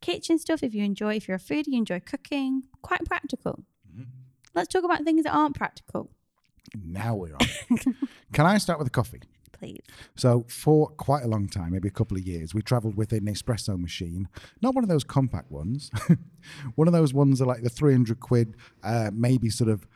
kitchen 0.00 0.38
stuff, 0.38 0.62
if 0.62 0.74
you 0.74 0.84
enjoy, 0.84 1.14
if 1.16 1.26
you're 1.28 1.36
a 1.36 1.40
foodie, 1.40 1.68
you 1.68 1.78
enjoy 1.78 2.00
cooking, 2.00 2.64
quite 2.82 3.04
practical. 3.04 3.64
Let's 4.54 4.68
talk 4.68 4.84
about 4.84 5.04
things 5.04 5.24
that 5.24 5.34
aren't 5.34 5.54
practical, 5.54 6.10
Now 6.74 7.14
we're 7.14 7.34
on. 7.34 7.78
Can 8.32 8.46
I 8.46 8.58
start 8.58 8.78
with 8.78 8.86
the 8.86 8.90
coffee? 8.90 9.20
please. 9.58 9.80
So 10.16 10.44
for 10.48 10.88
quite 10.88 11.24
a 11.24 11.28
long 11.28 11.48
time, 11.48 11.72
maybe 11.72 11.88
a 11.88 11.92
couple 11.92 12.16
of 12.16 12.22
years, 12.26 12.54
we 12.54 12.62
travelled 12.62 12.94
with 12.96 13.12
an 13.12 13.24
espresso 13.26 13.78
machine, 13.78 14.28
not 14.60 14.74
one 14.74 14.84
of 14.84 14.90
those 14.90 15.04
compact 15.04 15.50
ones, 15.50 15.90
one 16.74 16.88
of 16.88 16.92
those 16.92 17.14
ones 17.14 17.38
that 17.38 17.44
are 17.44 17.48
like 17.48 17.62
the 17.62 17.70
300 17.70 18.20
quid, 18.20 18.54
uh, 18.82 19.10
maybe 19.14 19.48
sort 19.48 19.70
of 19.70 19.86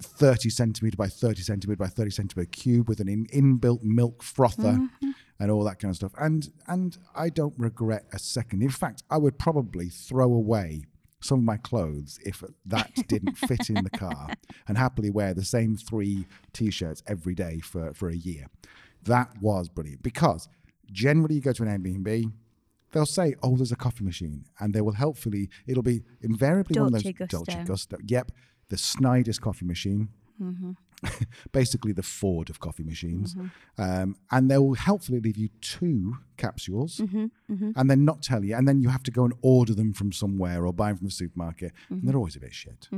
30 0.00 0.48
centimetre 0.50 0.96
by 0.96 1.08
30 1.08 1.42
centimetre 1.42 1.76
by 1.78 1.86
30 1.88 2.10
centimetre 2.10 2.50
cube 2.50 2.88
with 2.88 3.00
an 3.00 3.08
in, 3.08 3.26
inbuilt 3.26 3.82
milk 3.82 4.22
frother 4.22 4.88
and 5.38 5.50
all 5.50 5.64
that 5.64 5.78
kind 5.78 5.90
of 5.90 5.96
stuff. 5.96 6.12
And 6.18 6.50
and 6.66 6.96
I 7.14 7.28
don't 7.28 7.54
regret 7.58 8.06
a 8.12 8.18
second. 8.18 8.62
In 8.62 8.70
fact, 8.70 9.02
I 9.10 9.18
would 9.18 9.38
probably 9.38 9.88
throw 9.88 10.32
away 10.32 10.84
some 11.20 11.38
of 11.38 11.44
my 11.44 11.56
clothes 11.56 12.18
if 12.24 12.44
that 12.66 12.92
didn't 13.08 13.36
fit 13.38 13.70
in 13.70 13.82
the 13.82 13.90
car 13.90 14.28
and 14.68 14.76
happily 14.76 15.10
wear 15.10 15.32
the 15.32 15.44
same 15.44 15.76
three 15.76 16.26
t-shirts 16.52 17.02
every 17.06 17.34
day 17.34 17.60
for, 17.60 17.94
for 17.94 18.10
a 18.10 18.16
year. 18.16 18.46
That 19.04 19.30
was 19.40 19.68
brilliant 19.68 20.02
because 20.02 20.48
generally 20.92 21.36
you 21.36 21.40
go 21.40 21.52
to 21.52 21.62
an 21.62 21.68
Airbnb, 21.68 22.32
they'll 22.92 23.06
say, 23.06 23.34
"Oh, 23.42 23.56
there's 23.56 23.72
a 23.72 23.76
coffee 23.76 24.04
machine," 24.04 24.44
and 24.60 24.72
they 24.74 24.80
will 24.80 24.92
helpfully. 24.92 25.50
It'll 25.66 25.82
be 25.82 26.02
invariably 26.20 26.80
one 26.80 26.94
of 26.94 27.02
Dolce 27.02 27.12
those 27.18 27.28
Dolce 27.28 27.52
Gusto. 27.64 27.64
Gusto. 27.64 27.96
Yep, 28.06 28.32
the 28.68 28.78
Snyder's 28.78 29.38
coffee 29.38 29.66
machine. 29.66 30.08
Mm-hmm. 30.42 30.72
Basically, 31.52 31.92
the 31.92 32.02
Ford 32.02 32.48
of 32.50 32.60
coffee 32.60 32.82
machines, 32.82 33.36
um, 33.78 34.16
and 34.30 34.50
they 34.50 34.56
will 34.58 34.74
helpfully 34.74 35.20
leave 35.20 35.36
you 35.36 35.48
two 35.60 36.16
capsules, 36.36 36.98
Mm-hmm. 36.98 37.70
and 37.76 37.90
then 37.90 38.04
not 38.04 38.22
tell 38.22 38.42
you, 38.44 38.54
and 38.56 38.66
then 38.66 38.80
you 38.80 38.88
have 38.88 39.02
to 39.04 39.10
go 39.10 39.24
and 39.24 39.34
order 39.42 39.74
them 39.74 39.92
from 39.92 40.12
somewhere 40.12 40.64
or 40.66 40.72
buy 40.72 40.88
them 40.88 40.96
from 40.98 41.06
the 41.06 41.12
supermarket, 41.12 41.72
and 41.88 41.98
Mm-hmm. 41.98 42.06
they're 42.08 42.16
always 42.16 42.36
a 42.36 42.40
bit 42.40 42.54
shit. 42.54 42.88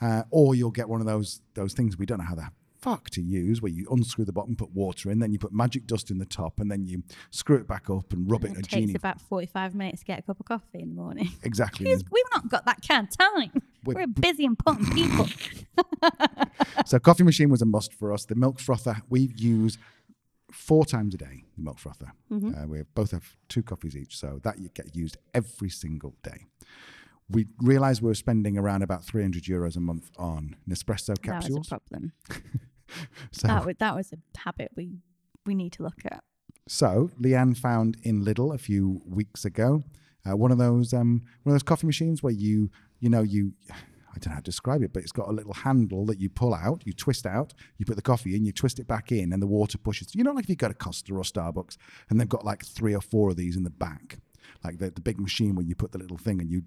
Uh, 0.00 0.22
or 0.30 0.54
you'll 0.54 0.70
get 0.70 0.88
one 0.88 1.00
of 1.00 1.06
those 1.06 1.40
those 1.54 1.72
things 1.72 1.96
we 1.96 2.04
don't 2.06 2.18
know 2.18 2.24
how 2.24 2.34
the 2.34 2.48
fuck 2.80 3.08
to 3.10 3.22
use, 3.22 3.62
where 3.62 3.72
you 3.72 3.86
unscrew 3.90 4.24
the 4.26 4.32
bottom, 4.32 4.54
put 4.54 4.70
water 4.72 5.10
in, 5.10 5.18
then 5.18 5.32
you 5.32 5.38
put 5.38 5.52
magic 5.52 5.86
dust 5.86 6.10
in 6.10 6.18
the 6.18 6.26
top, 6.26 6.60
and 6.60 6.70
then 6.70 6.84
you 6.84 7.02
screw 7.30 7.56
it 7.56 7.66
back 7.66 7.88
up 7.88 8.12
and 8.12 8.30
rub 8.30 8.44
it 8.44 8.48
in 8.48 8.56
It 8.56 8.58
a 8.58 8.62
takes 8.62 8.74
genie. 8.74 8.94
about 8.94 9.20
45 9.22 9.74
minutes 9.74 10.00
to 10.00 10.04
get 10.04 10.18
a 10.18 10.22
cup 10.22 10.38
of 10.38 10.44
coffee 10.46 10.80
in 10.80 10.90
the 10.90 10.94
morning. 10.94 11.30
Exactly. 11.42 11.86
We've 12.10 12.24
not 12.32 12.48
got 12.50 12.66
that 12.66 12.80
kind 12.86 13.08
of 13.08 13.16
time. 13.16 13.62
We're- 13.84 14.00
We're 14.00 14.06
busy 14.06 14.44
important 14.44 14.92
people. 14.94 15.26
so 16.86 16.98
coffee 16.98 17.24
machine 17.24 17.50
was 17.50 17.62
a 17.62 17.66
must 17.66 17.92
for 17.94 18.12
us. 18.12 18.24
The 18.24 18.34
milk 18.34 18.58
frother 18.60 18.96
we 19.08 19.32
use 19.36 19.78
four 20.52 20.84
times 20.84 21.14
a 21.14 21.18
day. 21.18 21.44
The 21.56 21.62
milk 21.62 21.78
frother. 21.78 22.12
Uh, 22.30 22.66
we 22.66 22.82
both 22.94 23.10
have 23.10 23.36
two 23.48 23.62
coffees 23.62 23.96
each, 23.96 24.16
so 24.18 24.40
that 24.44 24.58
you 24.58 24.68
get 24.74 24.94
used 24.94 25.16
every 25.34 25.70
single 25.70 26.14
day. 26.22 26.46
We 27.30 27.46
realised 27.62 28.02
we 28.02 28.08
were 28.08 28.14
spending 28.14 28.58
around 28.58 28.82
about 28.82 29.02
300 29.04 29.44
euros 29.44 29.76
a 29.76 29.80
month 29.80 30.10
on 30.18 30.56
Nespresso 30.68 31.20
capsules. 31.20 31.54
That 31.54 31.58
was 31.58 31.66
a 31.66 31.70
problem. 31.70 32.12
So, 33.32 33.48
That 33.48 33.64
was, 33.66 33.74
that 33.80 33.94
was 33.96 34.12
a 34.12 34.38
habit 34.38 34.70
we, 34.76 34.98
we 35.46 35.54
need 35.56 35.72
to 35.72 35.82
look 35.82 36.02
at. 36.04 36.22
so 36.68 37.10
Leanne 37.20 37.56
found 37.56 37.96
in 38.04 38.24
Lidl 38.24 38.54
a 38.54 38.58
few 38.58 39.00
weeks 39.04 39.44
ago 39.44 39.82
uh, 40.24 40.36
one 40.36 40.52
of 40.52 40.58
those 40.58 40.92
um, 40.94 41.22
one 41.42 41.52
of 41.52 41.54
those 41.54 41.62
coffee 41.64 41.86
machines 41.86 42.22
where 42.22 42.32
you 42.32 42.70
you 43.04 43.10
know 43.10 43.22
you 43.22 43.52
I 43.70 44.18
don't 44.18 44.26
know 44.26 44.32
how 44.34 44.36
to 44.38 44.42
describe 44.42 44.82
it, 44.82 44.92
but 44.92 45.02
it's 45.02 45.12
got 45.12 45.28
a 45.28 45.32
little 45.32 45.52
handle 45.52 46.06
that 46.06 46.20
you 46.20 46.30
pull 46.30 46.54
out, 46.54 46.82
you 46.86 46.92
twist 46.92 47.26
out, 47.26 47.52
you 47.78 47.84
put 47.84 47.96
the 47.96 48.02
coffee 48.12 48.36
in, 48.36 48.44
you 48.44 48.52
twist 48.52 48.78
it 48.78 48.86
back 48.86 49.10
in, 49.10 49.32
and 49.32 49.42
the 49.42 49.46
water 49.58 49.76
pushes. 49.76 50.14
You 50.14 50.22
know, 50.24 50.30
like 50.32 50.44
if 50.44 50.50
you 50.50 50.56
go 50.56 50.68
to 50.68 50.74
Costa 50.74 51.12
or 51.12 51.22
Starbucks, 51.24 51.76
and 52.08 52.18
they've 52.20 52.28
got 52.36 52.44
like 52.44 52.64
three 52.64 52.94
or 52.94 53.00
four 53.00 53.30
of 53.30 53.36
these 53.36 53.56
in 53.56 53.64
the 53.64 53.70
back, 53.70 54.18
like 54.62 54.78
the, 54.78 54.90
the 54.92 55.00
big 55.00 55.18
machine 55.20 55.54
where 55.56 55.64
you 55.66 55.74
put 55.74 55.90
the 55.92 55.98
little 55.98 56.16
thing 56.16 56.40
and 56.40 56.48
you 56.48 56.62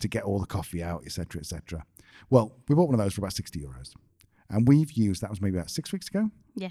to 0.00 0.08
get 0.08 0.22
all 0.24 0.38
the 0.40 0.46
coffee 0.46 0.82
out, 0.82 1.02
etc., 1.06 1.40
etc. 1.40 1.84
Well, 2.30 2.52
we 2.68 2.74
bought 2.74 2.88
one 2.88 2.94
of 2.98 3.00
those 3.04 3.14
for 3.14 3.20
about 3.20 3.32
sixty 3.32 3.60
euros, 3.60 3.92
and 4.50 4.66
we've 4.68 4.92
used 4.92 5.22
that 5.22 5.30
was 5.30 5.40
maybe 5.40 5.56
about 5.56 5.70
six 5.70 5.92
weeks 5.92 6.08
ago, 6.08 6.30
Yeah, 6.56 6.70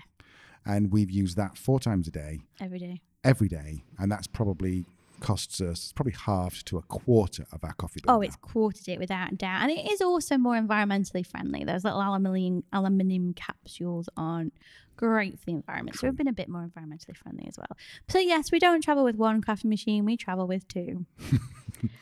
and 0.66 0.92
we've 0.92 1.12
used 1.12 1.38
that 1.38 1.58
four 1.58 1.80
times 1.80 2.08
a 2.08 2.12
day, 2.12 2.42
every 2.60 2.80
day. 2.80 3.02
every 3.24 3.48
day, 3.48 3.84
and 3.98 4.12
that's 4.12 4.28
probably 4.28 4.86
costs 5.20 5.62
us 5.62 5.92
probably 5.94 6.14
halved 6.14 6.66
to 6.68 6.78
a 6.78 6.82
quarter 6.84 7.46
of 7.52 7.64
our 7.64 7.74
coffee 7.74 8.02
bill. 8.04 8.16
Oh, 8.16 8.20
now. 8.20 8.22
it's 8.22 8.36
quartered 8.36 8.88
it 8.88 9.00
without 9.00 9.34
a 9.34 9.36
doubt. 9.36 9.64
And 9.64 9.72
it 9.72 9.92
is 9.92 10.02
also 10.02 10.38
more 10.38 10.56
environmentally 10.56 11.26
friendly. 11.26 11.64
Those 11.64 11.84
little 11.84 12.02
aluminium, 12.02 12.64
aluminium 12.72 13.34
capsules 13.34 14.10
aren't 14.16 14.54
great 14.96 15.40
for 15.40 15.46
the 15.46 15.52
environment. 15.54 15.98
So 15.98 16.08
we've 16.08 16.18
been 16.18 16.28
a 16.28 16.34
bit 16.34 16.50
more 16.50 16.68
environmentally 16.68 17.16
friendly 17.16 17.46
as 17.48 17.58
well. 17.58 17.78
So, 18.08 18.20
yes, 18.20 18.52
we 18.52 18.60
don't 18.60 18.84
travel 18.84 19.04
with 19.04 19.16
one 19.16 19.42
coffee 19.42 19.68
machine, 19.68 20.06
we 20.06 20.18
travel 20.18 20.48
with 20.48 20.68
two. 20.68 21.06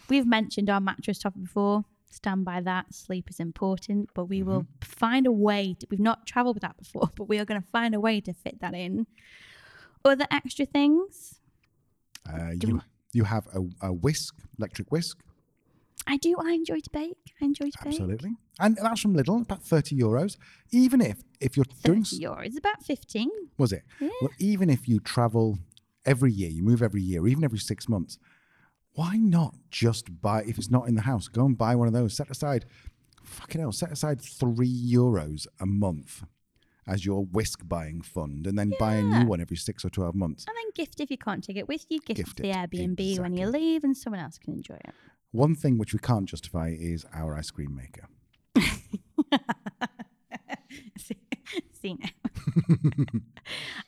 We've 0.09 0.25
mentioned 0.25 0.69
our 0.69 0.79
mattress 0.79 1.19
top 1.19 1.33
before. 1.39 1.85
Stand 2.09 2.45
by 2.45 2.61
that. 2.61 2.93
Sleep 2.93 3.29
is 3.29 3.39
important, 3.39 4.09
but 4.13 4.25
we 4.25 4.41
will 4.41 4.65
find 4.81 5.27
a 5.27 5.31
way. 5.31 5.75
To, 5.79 5.87
we've 5.89 5.99
not 5.99 6.25
traveled 6.25 6.55
with 6.55 6.61
that 6.61 6.77
before, 6.77 7.09
but 7.15 7.25
we 7.25 7.39
are 7.39 7.45
going 7.45 7.61
to 7.61 7.67
find 7.67 7.93
a 7.93 7.99
way 7.99 8.21
to 8.21 8.33
fit 8.33 8.61
that 8.61 8.73
in. 8.73 9.07
Other 10.03 10.25
extra 10.31 10.65
things. 10.65 11.39
Uh, 12.27 12.51
you 12.51 12.81
you 13.15 13.23
have 13.23 13.47
a, 13.53 13.87
a 13.87 13.93
whisk, 13.93 14.35
electric 14.59 14.91
whisk, 14.91 15.17
I 16.07 16.17
do. 16.17 16.35
I 16.39 16.51
enjoy 16.51 16.79
to 16.81 16.89
bake. 16.91 17.33
I 17.41 17.45
enjoy 17.45 17.65
to 17.71 17.77
bake. 17.83 17.87
absolutely, 17.93 18.35
and 18.59 18.77
that's 18.81 19.01
from 19.01 19.15
Lidl, 19.15 19.41
about 19.41 19.63
thirty 19.63 19.95
euros. 19.97 20.37
Even 20.71 21.01
if 21.01 21.23
if 21.39 21.55
you're 21.57 21.65
doing, 21.83 22.01
s- 22.01 22.13
Yours 22.19 22.55
about 22.57 22.83
15. 22.83 23.29
was 23.57 23.71
it? 23.73 23.83
Well, 23.99 24.29
even 24.39 24.69
if 24.69 24.87
you 24.87 24.99
travel 24.99 25.57
every 26.05 26.31
year, 26.31 26.49
you 26.49 26.61
move 26.63 26.81
every 26.83 27.01
year, 27.01 27.25
even 27.27 27.43
every 27.43 27.59
six 27.59 27.89
months. 27.89 28.17
Why 28.93 29.17
not 29.17 29.55
just 29.71 30.21
buy 30.21 30.43
if 30.43 30.57
it's 30.57 30.69
not 30.71 30.87
in 30.87 30.95
the 30.95 31.01
house? 31.01 31.27
Go 31.27 31.45
and 31.45 31.57
buy 31.57 31.75
one 31.75 31.87
of 31.87 31.93
those. 31.93 32.15
Set 32.15 32.29
aside, 32.29 32.65
fucking 33.23 33.59
hell, 33.59 33.71
set 33.71 33.91
aside 33.91 34.21
three 34.21 34.71
euros 34.93 35.47
a 35.59 35.65
month 35.65 36.23
as 36.87 37.05
your 37.05 37.25
whisk 37.25 37.61
buying 37.67 38.01
fund, 38.01 38.47
and 38.47 38.57
then 38.57 38.73
buy 38.79 38.95
a 38.95 39.03
new 39.03 39.25
one 39.25 39.41
every 39.41 39.57
six 39.57 39.83
or 39.83 39.89
twelve 39.89 40.15
months. 40.15 40.45
And 40.47 40.55
then 40.55 40.71
gift 40.75 40.99
if 40.99 41.09
you 41.11 41.17
can't 41.17 41.43
take 41.43 41.57
it 41.57 41.67
with 41.67 41.85
you, 41.89 41.99
gift, 41.99 42.17
Gift 42.17 42.37
to 42.37 42.43
the 42.43 42.51
Airbnb 42.51 43.19
when 43.19 43.35
you 43.35 43.47
leave 43.47 43.83
and 43.83 43.95
someone 43.95 44.19
else 44.19 44.37
can 44.37 44.53
enjoy 44.53 44.75
it. 44.75 44.93
One 45.31 45.55
thing 45.55 45.77
which 45.77 45.93
we 45.93 45.99
can't 45.99 46.25
justify 46.27 46.73
is 46.77 47.05
our 47.13 47.35
ice 47.35 47.51
cream 47.51 47.75
maker. 47.75 48.07
See, 50.97 51.17
see 51.73 51.97
now. 51.99 52.09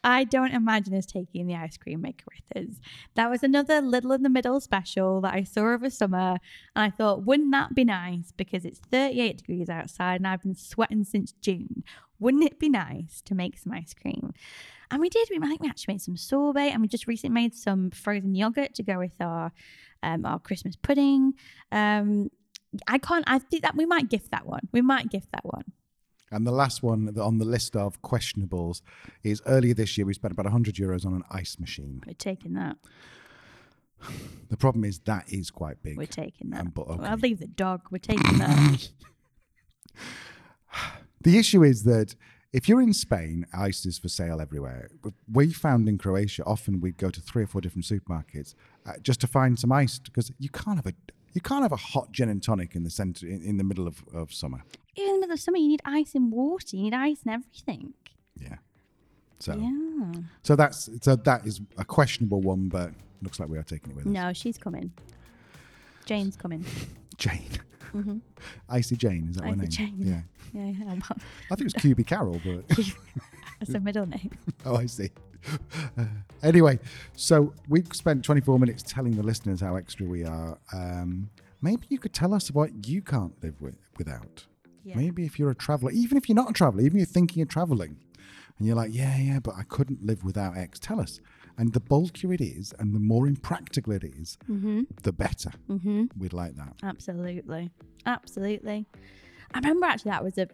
I 0.04 0.24
don't 0.24 0.54
imagine 0.54 0.96
us 0.96 1.06
taking 1.06 1.48
the 1.48 1.56
ice 1.56 1.78
cream 1.78 2.02
maker 2.02 2.26
with 2.28 2.70
us. 2.70 2.76
That 3.16 3.30
was 3.30 3.44
another 3.44 3.82
little 3.82 4.12
in 4.12 4.24
the 4.24 4.30
middle 4.30 4.60
special 4.60 5.22
that 5.22 5.34
I 5.34 5.44
saw 5.44 5.74
over 5.74 5.90
summer. 5.90 6.38
And 6.76 6.84
I 6.84 6.90
thought, 6.90 7.26
wouldn't 7.26 7.52
that 7.52 7.76
be 7.76 7.84
nice? 7.84 8.32
Because 8.36 8.66
it's 8.66 8.80
38 8.92 9.38
degrees 9.38 9.70
outside 9.70 10.16
and 10.16 10.28
I've 10.28 10.44
been 10.44 10.56
sweating 10.56 11.04
since 11.04 11.32
June. 11.34 11.84
Wouldn't 12.20 12.44
it 12.44 12.60
be 12.60 12.70
nice 12.70 13.22
to 13.26 13.36
make 13.36 13.58
some 13.58 13.74
ice 13.74 13.94
cream? 13.94 14.34
And 14.90 15.02
we 15.02 15.10
did. 15.10 15.28
We, 15.30 15.38
I 15.38 15.48
think 15.48 15.62
we 15.62 15.70
actually 15.70 15.96
made 15.96 16.02
some 16.02 16.18
sorbet 16.18 16.72
and 16.72 16.82
we 16.82 16.88
just 16.88 17.08
recently 17.08 17.34
made 17.34 17.54
some 17.54 17.92
frozen 17.92 18.36
yogurt 18.36 18.74
to 18.76 18.84
go 18.84 18.98
with 18.98 19.16
our 19.20 19.52
um, 20.04 20.26
our 20.26 20.40
Christmas 20.40 20.76
pudding. 20.76 21.34
Um, 21.72 22.30
I 22.88 22.98
can't, 22.98 23.24
I 23.28 23.40
think 23.40 23.64
that 23.64 23.76
we 23.76 23.86
might 23.86 24.10
gift 24.10 24.32
that 24.32 24.46
one. 24.46 24.68
We 24.72 24.82
might 24.82 25.10
gift 25.10 25.32
that 25.32 25.46
one. 25.46 25.64
And 26.30 26.46
the 26.46 26.52
last 26.52 26.84
one 26.84 27.18
on 27.18 27.38
the 27.38 27.46
list 27.46 27.76
of 27.76 28.02
questionables 28.02 28.82
is 29.24 29.42
earlier 29.46 29.74
this 29.74 29.98
year 29.98 30.06
we 30.06 30.14
spent 30.14 30.34
about 30.34 30.46
100 30.46 30.76
euros 30.76 31.06
on 31.06 31.14
an 31.14 31.24
ice 31.32 31.58
machine. 31.58 32.02
We're 32.06 32.14
taking 32.14 32.54
that. 32.54 32.78
The 34.50 34.58
problem 34.58 34.84
is 34.84 35.00
that 35.00 35.32
is 35.32 35.50
quite 35.50 35.82
big. 35.82 35.98
We're 35.98 36.06
taking 36.06 36.52
that. 36.52 36.62
Um, 36.62 36.72
but 36.76 36.88
Well. 36.88 37.02
I'll 37.02 37.18
leave 37.18 37.40
the 37.40 37.48
dog. 37.48 37.82
We're 37.90 37.98
taking 38.00 38.38
that. 38.40 38.90
The 41.28 41.38
issue 41.38 41.62
is 41.62 41.84
that 41.84 42.16
if 42.54 42.70
you're 42.70 42.82
in 42.82 42.94
Spain, 42.94 43.46
ice 43.54 43.86
is 43.86 44.00
for 44.00 44.08
sale 44.08 44.40
everywhere. 44.40 44.88
We 45.30 45.52
found 45.52 45.90
in 45.90 45.98
Croatia 45.98 46.46
often 46.46 46.80
we'd 46.80 46.96
go 46.96 47.10
to 47.10 47.20
three 47.20 47.44
or 47.44 47.48
four 47.48 47.60
different 47.60 47.84
supermarkets 47.84 48.56
uh, 48.86 48.94
just 49.02 49.20
to 49.20 49.28
find 49.28 49.60
some 49.60 49.74
ice 49.74 50.00
because 50.00 50.32
you 50.40 50.48
can't 50.48 50.78
have 50.78 50.88
a 50.88 50.94
you 51.34 51.42
can't 51.42 51.64
have 51.64 51.74
a 51.74 51.84
hot 51.92 52.14
gin 52.14 52.30
and 52.30 52.42
tonic 52.42 52.76
in 52.76 52.86
the 52.86 52.90
center 52.90 53.28
in, 53.28 53.42
in 53.42 53.58
the 53.58 53.66
middle 53.66 53.88
of, 53.88 54.02
of 54.14 54.34
summer. 54.34 54.64
Even 54.96 55.16
in 55.16 55.16
the 55.16 55.28
middle 55.28 55.34
of 55.34 55.42
summer, 55.42 55.58
you 55.58 55.68
need 55.68 55.82
ice 55.84 56.16
in 56.16 56.32
water. 56.32 56.78
You 56.78 56.84
need 56.84 56.94
ice 56.94 57.24
in 57.26 57.32
everything. 57.34 57.94
Yeah. 58.42 58.56
So 59.40 59.58
Yeah. 59.58 60.22
so 60.44 60.56
that's 60.56 60.90
so 61.02 61.18
that 61.18 61.46
is 61.46 61.60
a 61.78 61.84
questionable 61.84 62.40
one, 62.40 62.70
but 62.70 62.94
looks 63.22 63.38
like 63.38 63.50
we 63.50 63.58
are 63.58 63.64
taking 63.64 63.92
it 63.92 63.98
with 63.98 64.06
us. 64.08 64.14
No, 64.14 64.32
she's 64.32 64.58
coming. 64.58 64.94
Jane's 66.06 66.38
coming. 66.38 66.64
Jane. 67.18 67.50
Icy 68.70 68.96
Jane, 68.96 69.28
is 69.30 69.36
that 69.38 69.46
Icy 69.46 69.56
name? 69.56 69.70
Jane. 69.70 69.96
Yeah. 70.00 70.22
Yeah, 70.54 70.94
I 71.52 71.56
think 71.56 71.62
it 71.62 71.64
was 71.64 71.74
QB 71.74 72.08
Carroll, 72.08 72.42
but 72.44 72.68
That's 73.60 73.74
her 73.74 73.80
middle 73.80 74.06
name. 74.06 74.32
oh, 74.66 74.76
I 74.76 74.86
see. 74.86 75.10
Uh, 75.98 76.06
anyway, 76.44 76.80
so 77.16 77.54
we've 77.68 77.88
spent 77.94 78.24
24 78.24 78.60
minutes 78.60 78.84
telling 78.84 79.16
the 79.16 79.24
listeners 79.24 79.62
how 79.62 79.76
extra 79.76 80.06
we 80.06 80.24
are. 80.24 80.58
Um, 80.74 81.30
maybe 81.62 81.86
you 81.90 82.00
could 82.00 82.14
tell 82.14 82.34
us 82.34 82.52
what 82.52 82.88
you 82.88 83.02
can't 83.02 83.34
live 83.44 83.62
with, 83.62 83.76
without. 83.98 84.46
Yeah. 84.84 84.98
Maybe 84.98 85.26
if 85.26 85.40
you're 85.40 85.52
a 85.52 85.56
traveler, 85.56 85.92
even 85.92 86.18
if 86.18 86.30
you're 86.30 86.36
not 86.36 86.50
a 86.50 86.54
traveler, 86.54 86.82
even 86.82 86.98
if 86.98 87.08
you're 87.08 87.14
thinking 87.14 87.42
of 87.42 87.50
traveling, 87.50 87.98
and 88.58 88.68
you're 88.68 88.76
like, 88.76 88.94
yeah, 88.94 89.18
yeah, 89.18 89.40
but 89.40 89.56
I 89.56 89.64
couldn't 89.64 90.06
live 90.06 90.24
without 90.24 90.58
X. 90.58 90.80
Tell 90.80 91.00
us. 91.00 91.20
And 91.58 91.74
the 91.74 91.80
bulkier 91.80 92.34
it 92.34 92.42
is 92.42 92.74
and 92.80 92.94
the 92.94 93.00
more 93.00 93.28
impractical 93.28 93.94
it 93.94 94.04
is, 94.04 94.38
Mm-hmm. 94.50 94.82
the 95.04 95.12
better. 95.12 95.52
Mm-hmm. 95.70 96.06
We'd 96.18 96.34
like 96.34 96.56
that. 96.56 96.74
Absolutely. 96.84 97.72
Absolutely. 98.06 98.86
I 99.54 99.58
remember 99.60 99.86
actually 99.88 100.12
that 100.12 100.24
was 100.24 100.38
a, 100.38 100.48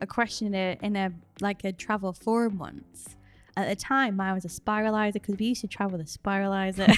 a 0.00 0.06
question 0.06 0.48
in 0.48 0.54
a, 0.54 0.78
in 0.82 0.96
a 0.96 1.12
like 1.40 1.64
a 1.64 1.72
travel 1.72 2.12
forum 2.12 2.58
once. 2.58 3.16
At 3.56 3.68
the 3.68 3.76
time, 3.76 4.16
mine 4.16 4.34
was 4.34 4.44
a 4.44 4.48
spiralizer 4.48 5.14
because 5.14 5.36
we 5.36 5.46
used 5.46 5.60
to 5.62 5.66
travel 5.68 5.98
with 5.98 6.06
a 6.06 6.18
spiralizer, 6.18 6.88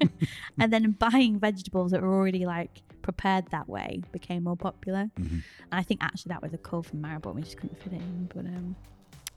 and 0.60 0.72
then 0.72 0.92
buying 0.92 1.38
vegetables 1.38 1.90
that 1.92 2.02
were 2.02 2.14
already 2.14 2.46
like 2.46 2.82
prepared 3.02 3.46
that 3.50 3.68
way 3.68 4.02
became 4.12 4.44
more 4.44 4.56
popular. 4.56 5.10
Mhm. 5.18 5.30
And 5.30 5.42
I 5.72 5.82
think 5.82 6.02
actually 6.02 6.30
that 6.30 6.42
was 6.42 6.52
a 6.52 6.58
call 6.58 6.82
from 6.82 7.02
Maribor. 7.02 7.34
We 7.34 7.42
just 7.42 7.56
couldn't 7.56 7.78
fit 7.82 7.92
it 7.92 7.96
in, 7.96 8.30
but 8.34 8.44
um, 8.46 8.76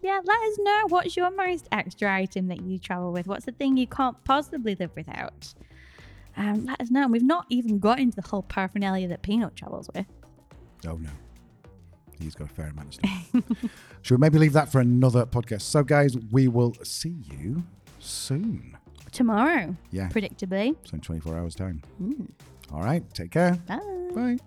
yeah, 0.01 0.19
let 0.23 0.41
us 0.41 0.57
know 0.59 0.85
what's 0.89 1.15
your 1.17 1.31
most 1.31 1.67
extra 1.71 2.13
item 2.13 2.47
that 2.47 2.61
you 2.61 2.77
travel 2.79 3.11
with. 3.11 3.27
What's 3.27 3.45
the 3.45 3.51
thing 3.51 3.77
you 3.77 3.87
can't 3.87 4.21
possibly 4.23 4.75
live 4.79 4.91
without? 4.95 5.53
Um, 6.37 6.65
let 6.65 6.79
us 6.81 6.89
know. 6.89 7.03
And 7.03 7.11
we've 7.11 7.23
not 7.23 7.45
even 7.49 7.79
got 7.79 7.99
into 7.99 8.15
the 8.21 8.27
whole 8.27 8.43
paraphernalia 8.43 9.07
that 9.09 9.21
Peanut 9.21 9.55
travels 9.55 9.89
with. 9.93 10.05
Oh 10.87 10.95
no. 10.95 11.09
He's 12.19 12.35
got 12.35 12.51
a 12.51 12.53
fair 12.53 12.67
amount 12.67 12.87
of 12.89 12.93
stuff. 12.93 13.71
Should 14.03 14.15
we 14.17 14.21
maybe 14.21 14.37
leave 14.37 14.53
that 14.53 14.71
for 14.71 14.79
another 14.79 15.25
podcast? 15.25 15.61
So, 15.63 15.83
guys, 15.83 16.15
we 16.31 16.47
will 16.47 16.73
see 16.83 17.15
you 17.31 17.63
soon. 17.99 18.77
Tomorrow, 19.11 19.75
Yeah. 19.89 20.07
predictably. 20.09 20.75
So, 20.83 20.93
in 20.95 21.01
24 21.01 21.35
hours' 21.37 21.55
time. 21.55 21.81
Mm. 22.01 22.29
All 22.71 22.81
right. 22.83 23.03
Take 23.13 23.31
care. 23.31 23.53
Bye. 23.67 23.79
Bye. 24.13 24.37